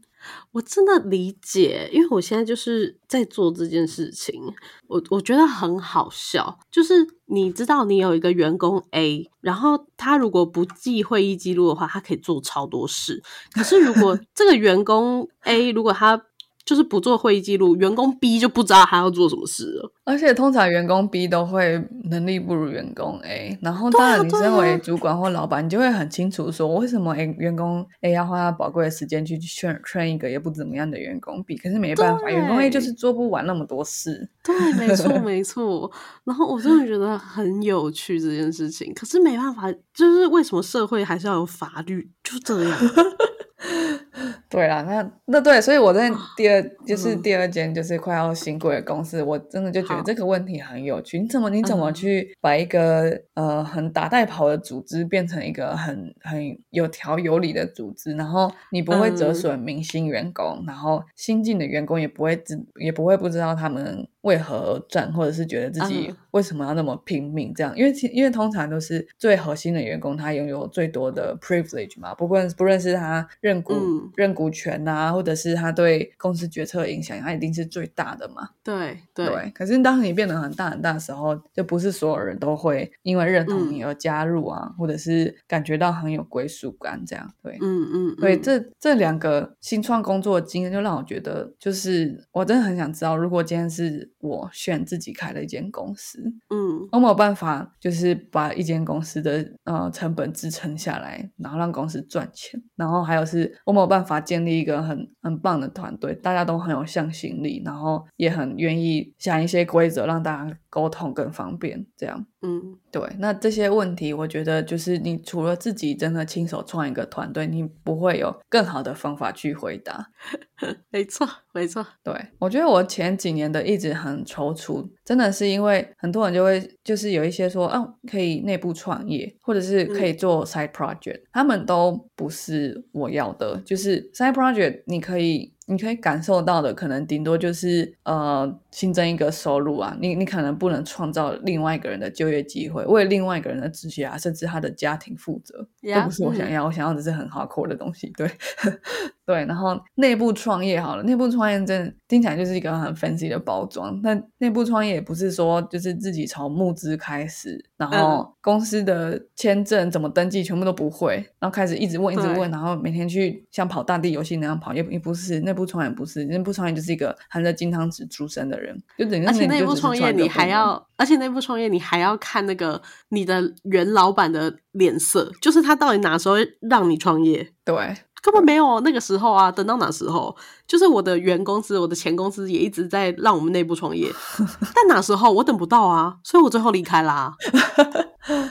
[0.53, 4.41] 我真的理解，因为我现在就是在做这件事情，
[4.87, 6.57] 我我觉得很好笑。
[6.71, 13.21] 就是你知道，你有一个员工 A，然后他如果不记会议记录的话，他可以做超多事。
[13.53, 16.19] 可是如果 这个员工 A 如果他
[16.65, 19.91] 就是不做会议记录，员工 B 就不知道他要做什么事了。
[20.03, 34.29] 而且通常员工 B 都会能力不如员工 A，然后当然你身为主管或老板，你就会很清楚说为什么 A 员工 A 要花他宝贵的时间去劝劝一个也不怎么样的员工 B，可是没办法，员工 A 就是做不完那么多事。
[34.43, 35.91] 对，没错，没错。
[36.25, 42.11] 然后我真的觉得很有趣这件事情，可是没办法，就是为什么社会还是要有法律？
[42.23, 42.77] 就这样。
[44.49, 47.21] 对啦，那那对，所以我在第二就是嗯。
[47.21, 51.19] 第二间就是快要新贵的公司，我真的就觉得这个问题很有趣。
[51.19, 51.93] 你怎么你怎么嗯。
[51.93, 59.35] 去把一个呃很打带跑的组织变成一个很很有条有理的组织，然后你不会折嗯。
[59.35, 66.15] 损明星员工，然后新进的员工也不会知也不会不知道他们为何而战，或者是觉得自己嗯。
[66.31, 73.73] 为什么要那么拼命这样，因为其因为通常都是最核心的员工，他拥有最多的 privilege 嘛，不论不论是他认股、
[74.05, 74.11] 嗯。
[74.15, 78.49] 认股权啊，或者是他对公司决策影响，他一定是最大的嘛。
[78.63, 79.51] 对对。
[79.53, 83.73] 可是当你变得很大很大的时候，就不是所有人都会因为认同嗯。
[83.73, 87.31] 你而加入啊，或者是感觉到很有归属感这样。
[87.41, 88.65] 对，嗯嗯，对，嗯这。
[88.79, 96.87] 这两个新创工作的经验，就让我觉得，就是我真的很想知道，如果今天是我选自己开了一间公司，嗯。
[96.91, 112.25] 我有没有办法，就是把一间公司的呃成本支撑下来，然后让公司赚钱，然后还有是我有没有办办法建立一个很很棒的团队，大家都很有向心力，然后也很愿意想一些规则，让大家沟通更方便，这样。
[112.45, 120.11] 嗯对，那这些问题，我觉得就是你除了自己真的亲手创一个团队，你不会有更好的方法去回答。
[120.89, 133.59] 没错没错，对我觉得我前几年的一直很踌躇，真的是因为很多人就会就是有一些说，啊，可以内部创业，或者是可以做 side project，、他们都不是我要的。
[133.65, 145.67] 就是 side project，你可以你可以感受到的，可能顶多就是呃新增一个收入啊，你你可能不能创造另外一个人的就业机会，为另外一个人的职业啊，甚至他的家庭负责，
[146.03, 148.29] 不是我想嗯要，我想要的是很 hardcore 的东西，对
[149.25, 149.45] 对。
[149.45, 176.35] 然后内部创业好了，内部创业真的听起来就是一个很 fancy 的包装，但内部创业也不是说就是自己从募资开始，然嗯后公司的签证怎么登记全部都不会，然后开始一直问一直问，然后每天去像跑大地游戏那样跑，也也不是内部创业不是，内部创业就是一个含着金汤匙出生的人，就等于而且内那你就只是部创业你还要，而且内部创业你还要看那个你的原老板的脸色，就是他到底哪时候
[176.69, 177.49] 让你创业。
[177.63, 177.95] 对。
[178.25, 180.35] 根本没有那个时候啊，等到哪时候？
[180.65, 184.11] 就是我的原公司，我的前公司也一直在让我们内部创业，
[184.73, 187.31] 但哪时候我等不到啊，所以我最后离开啦。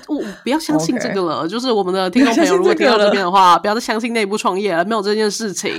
[0.06, 5.74] 我我不要相信这个了就是我们的听众朋友，如果听到这边的话，不要再相信内部创业了，没有这件事情。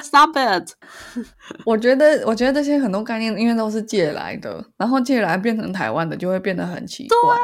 [0.00, 0.70] Stop it！
[1.66, 7.36] 我觉得，我觉得这些很多概念，因为都是借来的，然后借来变成台湾的，就会变得很奇怪。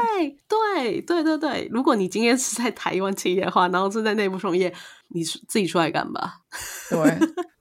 [0.47, 4.73] 对对对对对，如果你今天是在台湾企业的话，然后是在内部创业，
[5.09, 6.41] 你自己出来干吧。
[6.89, 6.97] 对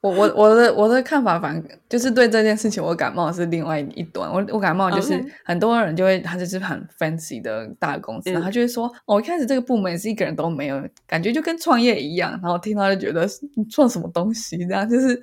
[0.00, 15.20] 我我我的我的看法反就是对这件事情我感冒是另外一端，我我感冒就是很多人就会他就是很 fancy 的大公司，嗯然后他就会说哦，一开始这个部门是一个人都没有，感觉就跟创业一样，然后听到就觉得你创什么东西，这样就是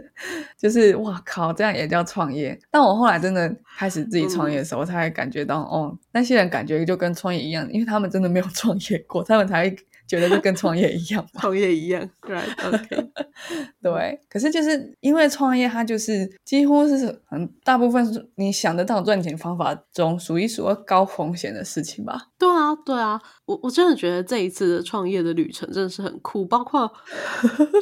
[0.58, 2.58] 就是哇靠，这样也叫创业？
[2.70, 9.76] 但我后来真的开始自己创业的时候，我才感觉到哦，那些人感觉就跟创业一样，因为他们真的没有创业过，他们才会
[10.12, 11.40] 觉得就跟创业一样嘛。
[11.40, 13.10] 创业一样，right？OK，
[13.80, 22.26] 对，可是就是因为创业，它就是几乎是很大部分是你想得到赚钱方法中数一数二高风险的事情吧。
[22.38, 26.92] 对啊，对啊，我我真的觉得这一次的创业的旅程真的是很酷，包括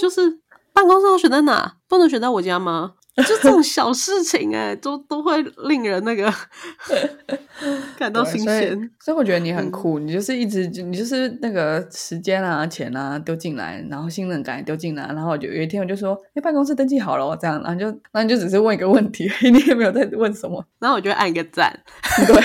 [0.01, 0.41] 就是
[0.73, 2.95] 办公室要选在哪，不能选在我家吗？
[3.23, 6.33] 就这种小事情哎、都都会令人那个
[7.99, 8.91] 感到新鲜。
[9.01, 9.71] 所以我觉得你很嗯。
[9.71, 21.73] 酷，你就是一直你就是那个时间啊、钱啊丢进来，然后信任感也丢进来，然后我就有一天我就说，哎，办公室登记好了哦，这样，然后就然后你就只是问一个问题， 你也没有在问什么，然后我就按一个赞，
[22.27, 22.37] 对，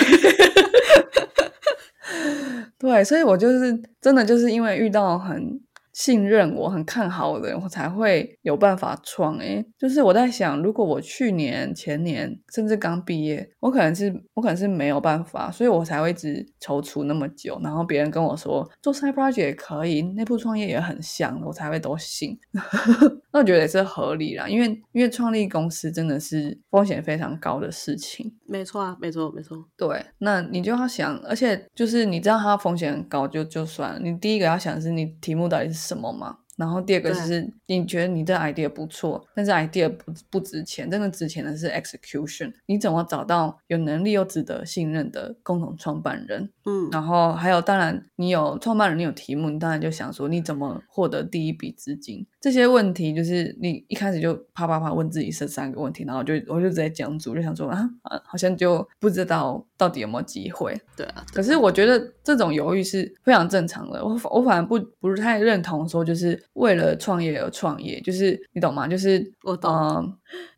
[2.77, 5.59] 对，所以我就是真的就是因为遇到很
[5.95, 9.37] 信任我、很看好我的人，我才会有办法创。
[9.37, 17.57] 诶，就是我在想，如果我去年、前年甚至刚毕业，我可能是我可能是没有办法，所以我才会一直踌躇那么久。
[17.63, 22.37] 然后别人跟我说做 side project 也可以，内部创业也很像，我才会都信。
[23.31, 28.33] 那我觉得也是合理啦，因为因为创立公司真的是风险非常高的事情。
[28.45, 29.57] 没错啊，没错，没错。
[29.77, 36.37] 对，那你就要想，而且就是你知道它风险很高就就算了，你第一个要想的是你题目到底是什么嘛。
[36.57, 42.53] 然后第二个就是你觉得你的 idea 不错，但是 idea 不不值钱，真的值钱的是 execution。
[42.65, 46.49] 你怎么找到有能力又值得信任的共同创办人？
[46.63, 52.25] 嗯，然后还有，当然你有创办人，你有题目，你当然就想说你怎么获得第一笔资金？
[52.45, 60.79] 这些问题就是你一开始就啪啪啪问自己这三个问题，然后就我就直接讲组，就想说啊啊，好像就不知道到底有没有机会。
[60.95, 64.05] 对啊，可是我觉得这种犹豫是非常正常的。
[64.05, 68.87] 我我反而不不是太认同说就是为了创业而创业，就是你懂吗？
[68.87, 69.73] 就是我懂。
[69.73, 70.13] 嗯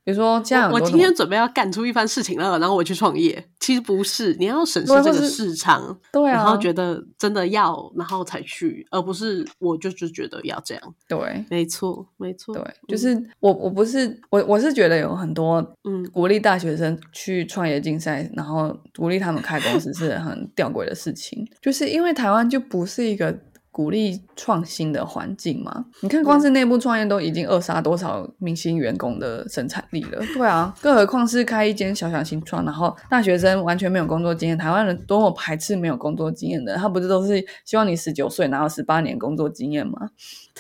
[0.08, 3.44] 比如说，这样我今天准备要干出一番事情了，然后我去创业。
[3.60, 10.96] 其实不是，你要审视这个市场，对啊，然后觉得真的要，然后才去，而不是我就就觉得要这样。
[11.10, 12.56] 对，没错，没错。
[12.56, 23.38] 对，就是我，我不是我，我是觉得有很多嗯鼓励大学生去创业竞赛，然后鼓励他们开公司是很吊诡的事情，就是因为台湾就不是一个。
[23.78, 25.86] 鼓励创新的环境嘛？
[26.02, 30.20] 你看，光是内部创业都已经扼杀多少明星员工的生产力了。
[30.34, 36.76] 对啊，更何况是开一间小小新创，然后大学生完全没有工作经验，台湾人多么排斥没有工作经验的？
[36.76, 40.10] 他不是都是希望你十九岁拿到十八年工作经验吗？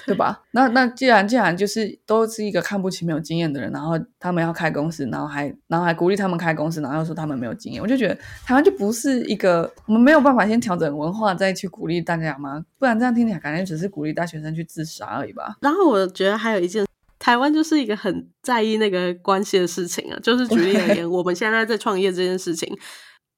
[0.05, 0.41] 对吧？
[0.51, 12.63] 那那既然既然就是都是一个看不起没有经验的人，然后他们要开公司，然后还然后还鼓励他们开公司，然后又说他们没有经验，我就觉得台湾就不是一个我们没有办法先调整文化再去鼓励大家吗？
[12.77, 15.57] 不然这样听起来感觉只是鼓励大学生去自杀而已吧。
[15.61, 16.85] 然后我觉得还有一件，
[17.19, 22.77] 台湾就是一个很在意那个关系的事情啊，就是举例而言，我们现在在创业这件事情。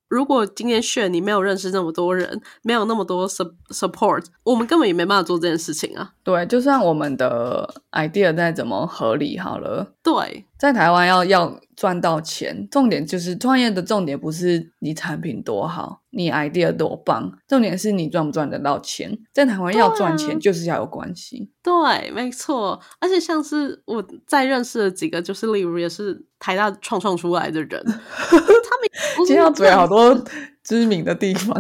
[0.10, 6.12] 如果今天炫你没有认识那么多人，没有那么多 support，我们根本也没办法做这件事情啊。
[6.24, 19.18] 对，就算我们的 idea 再怎么合理好了，对，在台湾要要赚到钱，重点就是创业的重点不是你产品多好，你 idea 多棒，重点是你赚不赚得到钱。
[19.32, 21.50] 在台湾要赚钱就是要有关系。
[21.64, 22.78] 对，没错。
[23.00, 30.22] 而且像是我在认识的几个，就是例如也是台大创创出来的人， 他们今天要嘴好多
[30.62, 31.56] 知名的地方，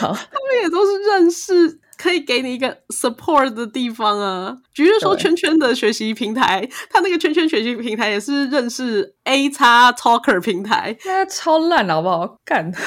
[0.00, 4.56] 好，他们也都是认识可以给你一个 support 的地方啊。
[4.74, 12.38] 比如说圈圈的学习平台，他那个圈圈学习平台也是认识 A 叉 Talker 平台，那超烂好不好？
[12.44, 12.70] 干。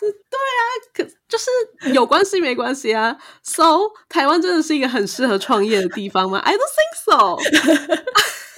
[0.00, 0.62] 对啊，
[0.94, 3.16] 可就是有关系没关系啊。
[3.42, 7.36] So 台湾真的是一个很适合创业的地方吗？I don't think so。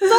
[0.00, 0.10] 但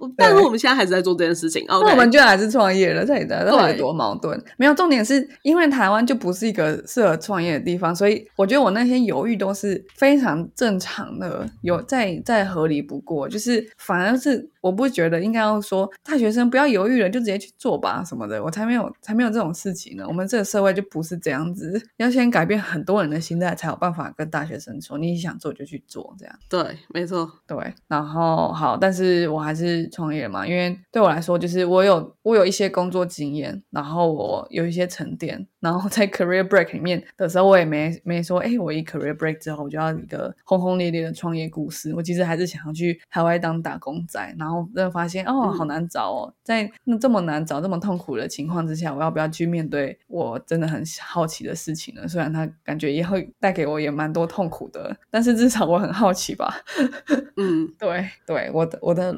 [0.00, 1.64] 我 但是我们现在还是在做这件事情。
[1.68, 4.40] 那我们就还是创业了，这里的到底多矛盾？
[4.56, 13.28] 没有重点是因为台湾就不是一个适合创业的地方，所以我觉得我那些犹豫都是非常正常的，有再再合理不过。
[13.28, 20.04] 就是反而是我不觉得应该要说大学生不要犹豫了，就直接去做吧什么的，我才没有才没有这种事情呢。
[20.06, 26.34] 我们这个社会就不是这样子，要先改变很多人的心态，才有办法跟大学生说你想做就去做这样。
[26.48, 27.56] 对，没错，对。
[27.88, 29.15] 然后好，但是。
[29.28, 41.94] 我还是创业嘛，因为对我来说，就是我有我有一些工作经验，然后我有一些沉淀，然后在 career break 里面的时候，我也没没说，哎，我一 career break 之后，我就要一个轰轰烈烈的创业故事。
[41.94, 52.08] 我其实还是想要去海外当打工仔，然后真的发现哦，好难找哦，在那这么难找、这么痛苦的情况之下，我要不要去面对我真的很好奇的事情呢？
[52.08, 56.54] 虽然它感觉也会带给我也蛮多痛苦的，但是至少我很好奇吧。
[57.36, 59.14] 嗯，对对，我的我的。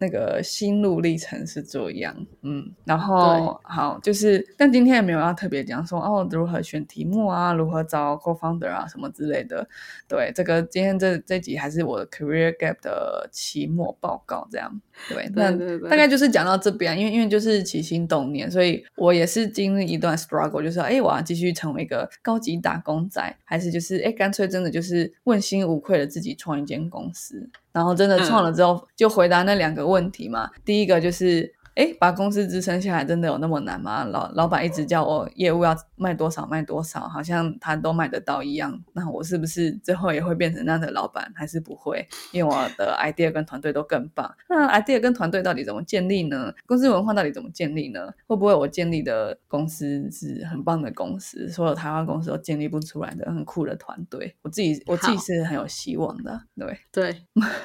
[0.00, 9.68] 那个心路历程是这样，嗯，然后好，就是，但今天也没有要特别讲说哦，如何选题目啊，如何找 co-founder 啊，什么之类的。
[10.06, 14.80] 对，这个今天这这集还是我的 career gap 的期末报告，这样。
[15.08, 15.50] 对，那
[15.88, 27.50] 大概就是讲到这边，因为因为就是起心动念，所以我也是经历一段 struggle，就是哎，我要继续成为一个高级打工仔，还是就是哎，干脆真的就是问心无愧的自己创一间公司。
[27.72, 30.50] 然后真的创了之后，就回答那两个问题嘛。
[30.64, 34.02] 第一个就是，哎，把公司支撑下来真的有那么难吗？
[34.04, 38.76] 老老板一直叫我业务要卖多少卖多少，好像他都卖得到一样。
[38.92, 41.30] 那我是不是最后也会变成那样的老板？
[41.36, 42.04] 还是不会？
[42.32, 44.28] 因为我的 idea 跟团队都更棒。
[44.48, 46.52] 那 idea 跟团队到底怎么建立呢？
[46.66, 48.12] 公司文化到底怎么建立呢？
[48.26, 51.48] 会不会我建立的公司是很棒的公司？
[51.48, 54.34] 所有台湾公司都建立不出来的很酷的团队？
[54.42, 56.40] 我自己我自己是很有希望的。
[56.56, 57.16] 对对，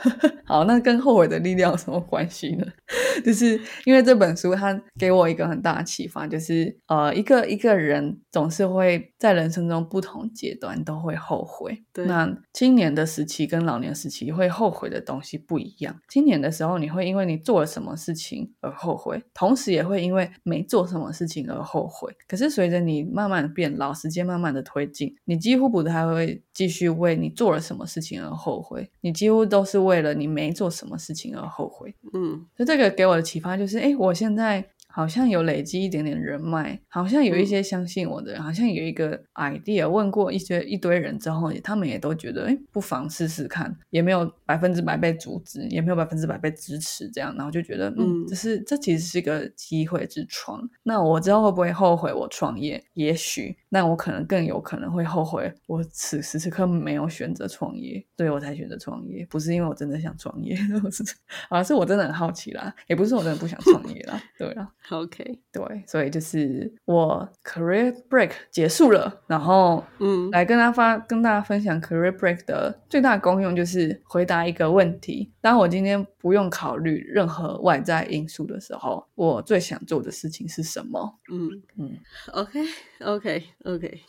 [0.46, 2.64] 好，那跟后悔的力量有什么关系呢？
[3.26, 11.84] 就是因为这本书它给我一个很大的启发，就是呃，一个一个人总是会在人生中不同阶段都会后悔。
[11.94, 15.96] 对那青年的时期跟老年时期会后悔的东西不一样。
[16.10, 22.12] 青年的时候，你会因为你做了什么事情而后悔，同时也会因为没做什么事情而后悔。
[22.28, 31.94] 可是随着你慢慢变老，时间慢慢的推进，你几乎不太会继续为你做了什么事情而后悔，你几乎都是为了你没做什么事情而后悔。
[32.14, 34.74] 嗯，就这个给我的启发就是，哎，我现在。
[34.96, 50.62] 好像有累积一点点人脉，好像有一些相信我的人，好像有一个 idea，问过一些一堆人之后，他们也都觉得，哎，不妨试试看，也没有百分之百被阻止，也没有百分之百被支持，这样，然后就觉得，嗯，这是这其实是一个机会之窗。
[50.84, 52.84] 那我知道会不会后悔我创业？
[52.94, 60.56] 也许，那我可能更有可能会后悔，我此时此刻没有选择创业，所以我才选择创业，不是因为我真的想创业，
[60.92, 61.04] 是
[61.50, 64.70] 啊，是我真的很好奇啦，也不是我真的不想创业啦，对啊。
[64.90, 81.20] OK，对，所以就是我 career break 结束了，然后嗯，来跟大家发跟大家分享 career break 的最大功用就是回答一个问题：当我今天不用考虑任何外在因素的时候，我最想做的事情是什么？
[81.32, 81.64] 嗯。
[81.78, 81.98] 嗯
[82.34, 84.02] ，OK，OK，OK。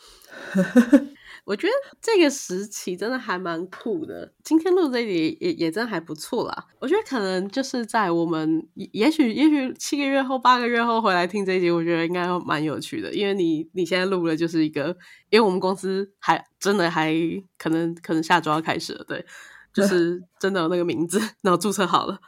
[1.44, 4.32] 我觉得这个时期真的还蛮酷的。
[4.42, 6.66] 今天录这里也也真的还不错啦。
[6.80, 13.12] 我觉得可能就是在我们也许也许七个月后八个月后回来听这一集，我觉得应该蛮有趣的。
[13.12, 14.88] 因为你你现在录了就是一个，
[15.28, 17.14] 因为我们公司还真的还
[17.58, 19.24] 可能可能下周要开始了，对，
[19.72, 22.18] 就 是真的有那个名字， 然后注册好了。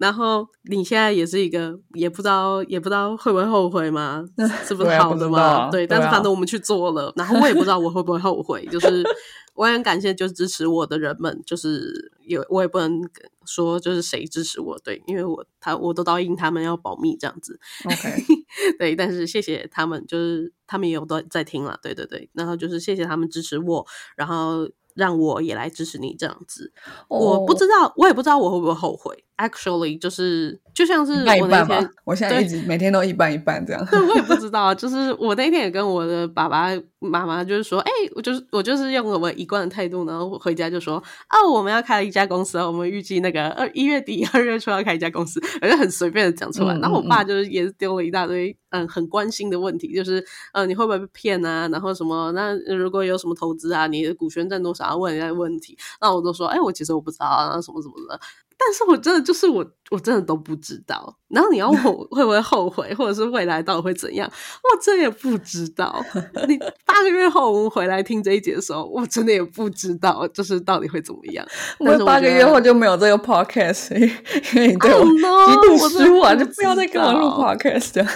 [0.00, 4.24] 然后你现在也是一个，也不知道也不知道会不会后悔吗？
[4.66, 5.68] 是不是好的嘛？
[5.70, 8.66] 对，但是反正我们去做了，然后我也不知道我会不会后悔。
[8.70, 9.04] 就是
[9.54, 12.98] 我很感谢，就是支持我的人们，就是有我也不能
[13.44, 17.60] 说就是谁支持我，对，因为我他我都答应他们要保密这样子。
[17.84, 18.24] OK，
[18.80, 23.86] 对，但是谢谢他们，就是他们也有都在听了，对对对，然后就是谢谢他们支持我，
[24.16, 24.66] 然后。
[25.00, 26.70] 让我也来支持你这样子，
[27.08, 29.24] 我不知道，我也不知道我会不会后悔。
[29.38, 33.86] Actually，就是就像是我那天，我现在一直每天都一半一半这样。
[33.86, 36.68] 对， 我也不知道，就是我那天也跟我的爸爸
[36.98, 46.74] 妈妈就是说，哎，我就是我就是用我们一贯的态度，然后回家就说，哦，我们要开了一家公司，我们预计那个二一月底 二月初要开一家公司，我就很随便的讲出来。
[46.78, 51.68] 然后我爸就是也是丢了一大堆嗯很关心的问题，就是呃你会不会被骗啊？
[51.72, 52.30] 然后什么？
[52.32, 54.96] 那如果有什么投资啊，你的股权占多少？
[54.96, 58.20] 问人家问题，那我都说，哎，我其实我不知道啊，什么什么的。
[58.62, 61.16] 但是我真的就是我，我真的都不知道。
[61.28, 66.04] 然后你要问我 会不会后悔，或者是未来到底会怎样，我真也不知道。
[66.46, 71.46] 你八个月后我们回来听这一节的时候，我真的也不知道，就是到底会怎么样。
[71.80, 78.06] 我八个月后就没有这个 podcast， 因为你对我极度失望，就不要再跟我录 podcast。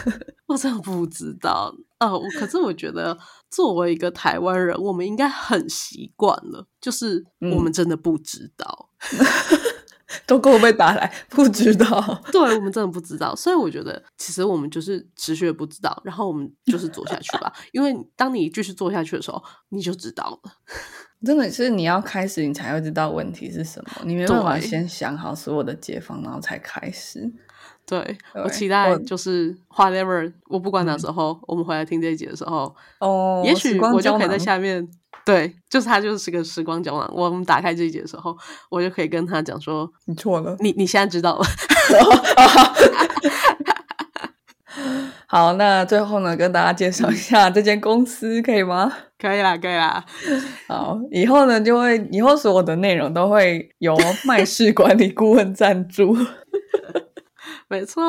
[0.47, 1.75] 我真的不知道。
[2.01, 3.17] 哦，可是我觉得
[3.51, 8.91] 作为一个台湾人，我们应该很习惯了，就是我们真的不知道。
[10.27, 12.23] 都给我被打来，不知道。
[12.31, 17.53] 对我们真的不知道，所以我觉得其实我们就是持续的不知道，然后我们就是做下去吧。
[17.73, 20.53] 因为当你继续做下去的时候，你就知道了。
[21.25, 23.91] 真的是你要开始，你才会知道问题是什么。
[24.05, 27.33] 你没办法先想好所有的解方，然后才开始。
[27.87, 34.87] 对我期待就是 whatever，我不管哪时候我们回来听这一集的时候，哦，也许我就可以在下面。
[35.25, 37.11] 对，就是他，就是个时光胶囊。
[37.15, 38.37] 我们打开这一节的时候，
[38.71, 41.45] 我就可以跟他讲说：“你错了，你你现在知道了。
[45.27, 48.93] ”好，那最后呢，跟大家介绍一下这间公司，可以吗？
[49.19, 50.05] 可以啦，可以啦。
[50.69, 53.97] 好，以后呢，就会以后所有的内容都会由
[54.27, 56.15] 麦氏 管理顾问赞助。
[57.69, 58.03] 没错，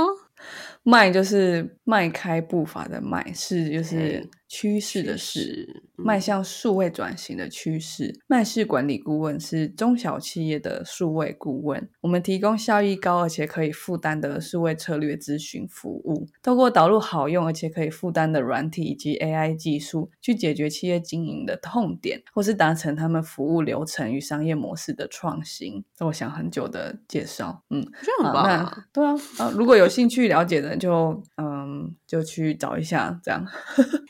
[0.84, 4.30] 迈就是迈开步伐的迈，是就是。
[4.56, 5.40] 趋势的势。
[5.42, 11.90] 是迈向数位转型的趋势，麦氏管理顾问是中小企业的数位顾问。
[12.02, 25.84] 我们提供效益高而且可以负担的数位策略咨询服务，透过导入好用而且可以负担的软体以及 AI 技术，去解决企业经营的痛点，或是达成他们服务流程与商业模式的创新。
[25.96, 33.46] 这我想很久的介绍，嗯，我觉得很，棒、那 对啊，啊，如果有兴趣了解的就，嗯就去找一下，这样。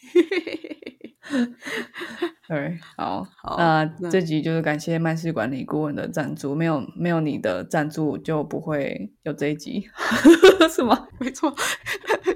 [2.47, 9.89] 对，好，好那那这集就是感谢麦氏管理顾问的赞助，没有没有你的赞助就不会有这一集，
[10.69, 11.07] 是吗？
[11.19, 11.53] 没错，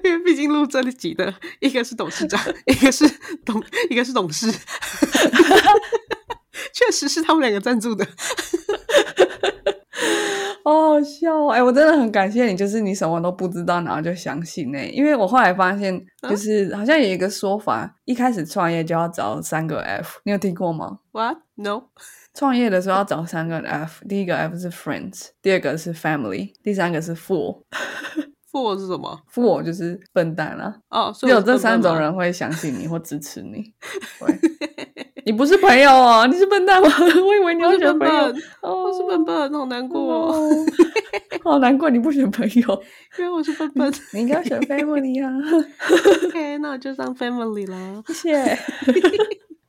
[0.03, 3.07] 因为毕竟录这里集的一个是董事长，一个是
[3.45, 4.51] 董，一个是董事，
[6.74, 8.07] 确实是他们两个赞助的。
[10.64, 11.49] 好好笑哦！
[11.51, 21.38] 哎、我真的很感谢你，就是你什么都不知道，然后就相信呢、因为我后来发现，嗯就是好像有一个说法，一开始创业就要找三个 F，你有听过吗？What?
[21.55, 21.84] No？
[22.34, 27.64] 创业的时候要找三个 F，第一个 F 是 friends，第二个是 family，第三个是 fool。
[28.51, 33.64] 富我是什么？fool 就是笨蛋啊，哦，只所以有这三种人会相信你或支持你。
[34.20, 34.68] 对，
[35.26, 36.89] 你不是朋友哦，你是笨蛋吗？
[37.26, 40.65] 我以为你要选朋友笨，，哦，我是笨笨， 好难过哦，哦，
[41.43, 42.84] 好难过你不选朋友，
[43.17, 43.93] 因为我是笨笨。
[44.13, 45.32] 你应该选 family 啊。
[46.28, 48.03] OK，那我就当 family 了。
[48.07, 48.59] 谢谢。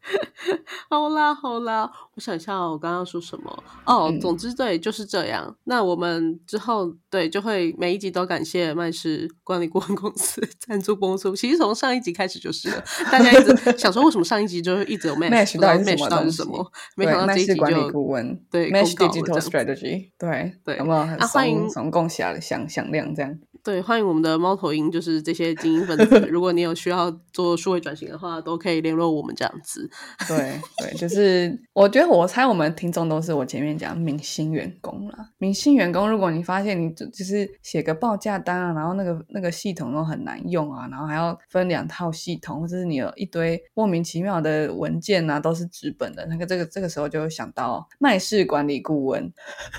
[0.88, 4.08] 好啦好啦，我想一下哦我刚刚说什么哦。
[4.10, 5.54] 嗯总之对，就是这样。
[5.64, 11.34] 那我们之后对就会每一集都感谢麦氏管理顾问公司赞助播出。
[11.36, 16.72] 其实从上一集开始就是了，大家一直 想说为什么上一集就一直有知道到底是什 mesh 到底是什么？
[16.96, 23.38] 没对想到这一集麦氏管理就顾问，对 Mesh Digital Strategy，对对有没有很啊欢迎耸耸共响响响亮这样？
[23.62, 26.18] 对，欢迎我们的猫头鹰，就是这些精英分子。
[26.30, 29.88] 如果你有需要做数位转型的话，都可以联络我们这样子。
[30.26, 35.30] 对对，就是我觉得我猜我们听众都是我前面讲明星员工啦。
[35.38, 49.30] 明星员工，如果你发现你就就是写个报价单啊，然后那个那个系统都很难用啊，然后还要分两套系统，或者是你有一堆莫名其妙的文件啊，都是纸本的，那个这个这个时候就会想到麦氏管理顾问。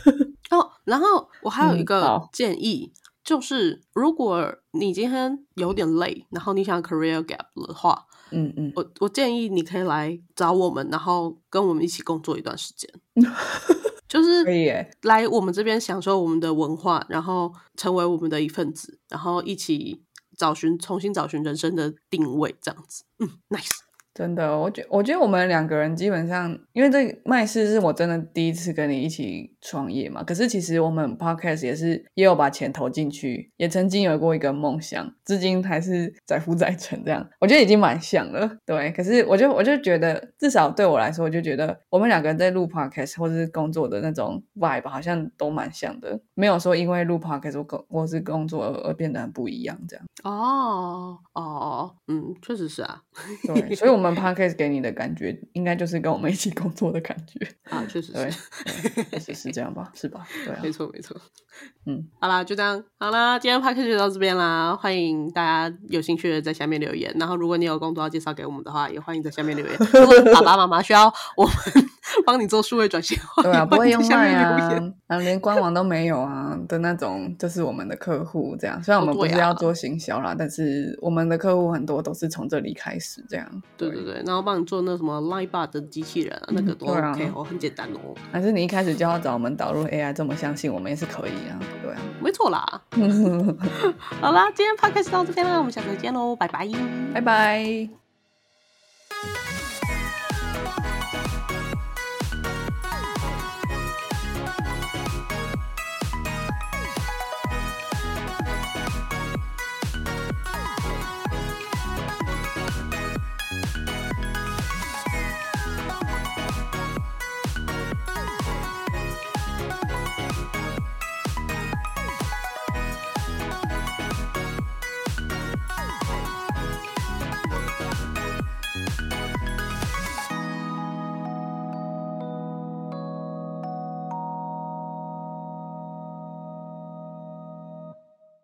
[0.52, 1.06] 哦，然后
[1.44, 2.92] 我还有一嗯个建议，
[3.24, 12.90] 就是如果你今天有点累，然后你想 career gap 的话，嗯嗯，我我建议你可以来找我们，然后跟我们一起工作一段时间，
[14.08, 14.72] 就是可以。
[15.04, 20.04] 来我们这边享受我们的文化，然后成为我们的一份子，然后一起
[20.38, 23.04] 找寻重新找寻人生的定位，这样子。
[23.20, 23.70] 嗯，nice。
[24.14, 30.22] 真的，我觉我觉得我们两个人基本上，因为这个麦氏是我真的第一次跟你一起创业嘛。
[30.22, 37.26] 可是其实我们 podcast 也是也有把钱投进去，也曾经有过一个梦想，至今还是载浮载沉这样。
[37.40, 38.92] 我觉得已经蛮像了，对。
[38.92, 50.06] 可是我就我就觉得，至少对我来说，我就觉得我们两个人在录 podcast 或者是工作的那种 vibe 好像都蛮像的，没有说因为录 podcast 或工或是工作而而变得很不一样这样。
[50.24, 53.02] 哦哦，嗯，确实是啊，
[53.48, 57.48] 对，所以我们 podcast 给你的感觉，应该就是跟我们一起工作的感觉。
[57.70, 59.90] 啊，确实对是，对，是是这样吧？
[59.94, 60.28] 是吧？
[60.46, 61.16] 对啊没，错没错。
[61.86, 64.76] 嗯，好啦，就这样，好啦，今天 p 开 a 就到这边啦。
[64.76, 69.76] 欢迎大家有兴趣的在下面留言，然后如果你有工作要介绍给我们的话，也欢迎在下面留言。
[69.94, 71.06] 如果爸爸妈妈需要
[71.38, 71.54] 我们
[72.26, 74.02] 帮你做数位转型，对啊，不会用。
[74.02, 78.82] 啊，啊，连官网都没有啊的那种，就是我们的客户这样。
[78.84, 83.62] 虽然我们不是要做行销啦，但是我们的客户很多都是从这里开始这样。
[83.78, 84.24] 对对对？
[84.26, 88.16] 然后帮你做那什么 Linebot 机器人啊，那个都 OK 哦，很简单哦。
[88.32, 92.82] 还是你一开始就要找我们导入 AI，这么相信我们也是可以啊，对啊，没错啦。
[94.22, 96.68] 好啦，今天 Podcast 到这边啦，我们下次见喽，拜拜，
[97.14, 97.90] 拜拜。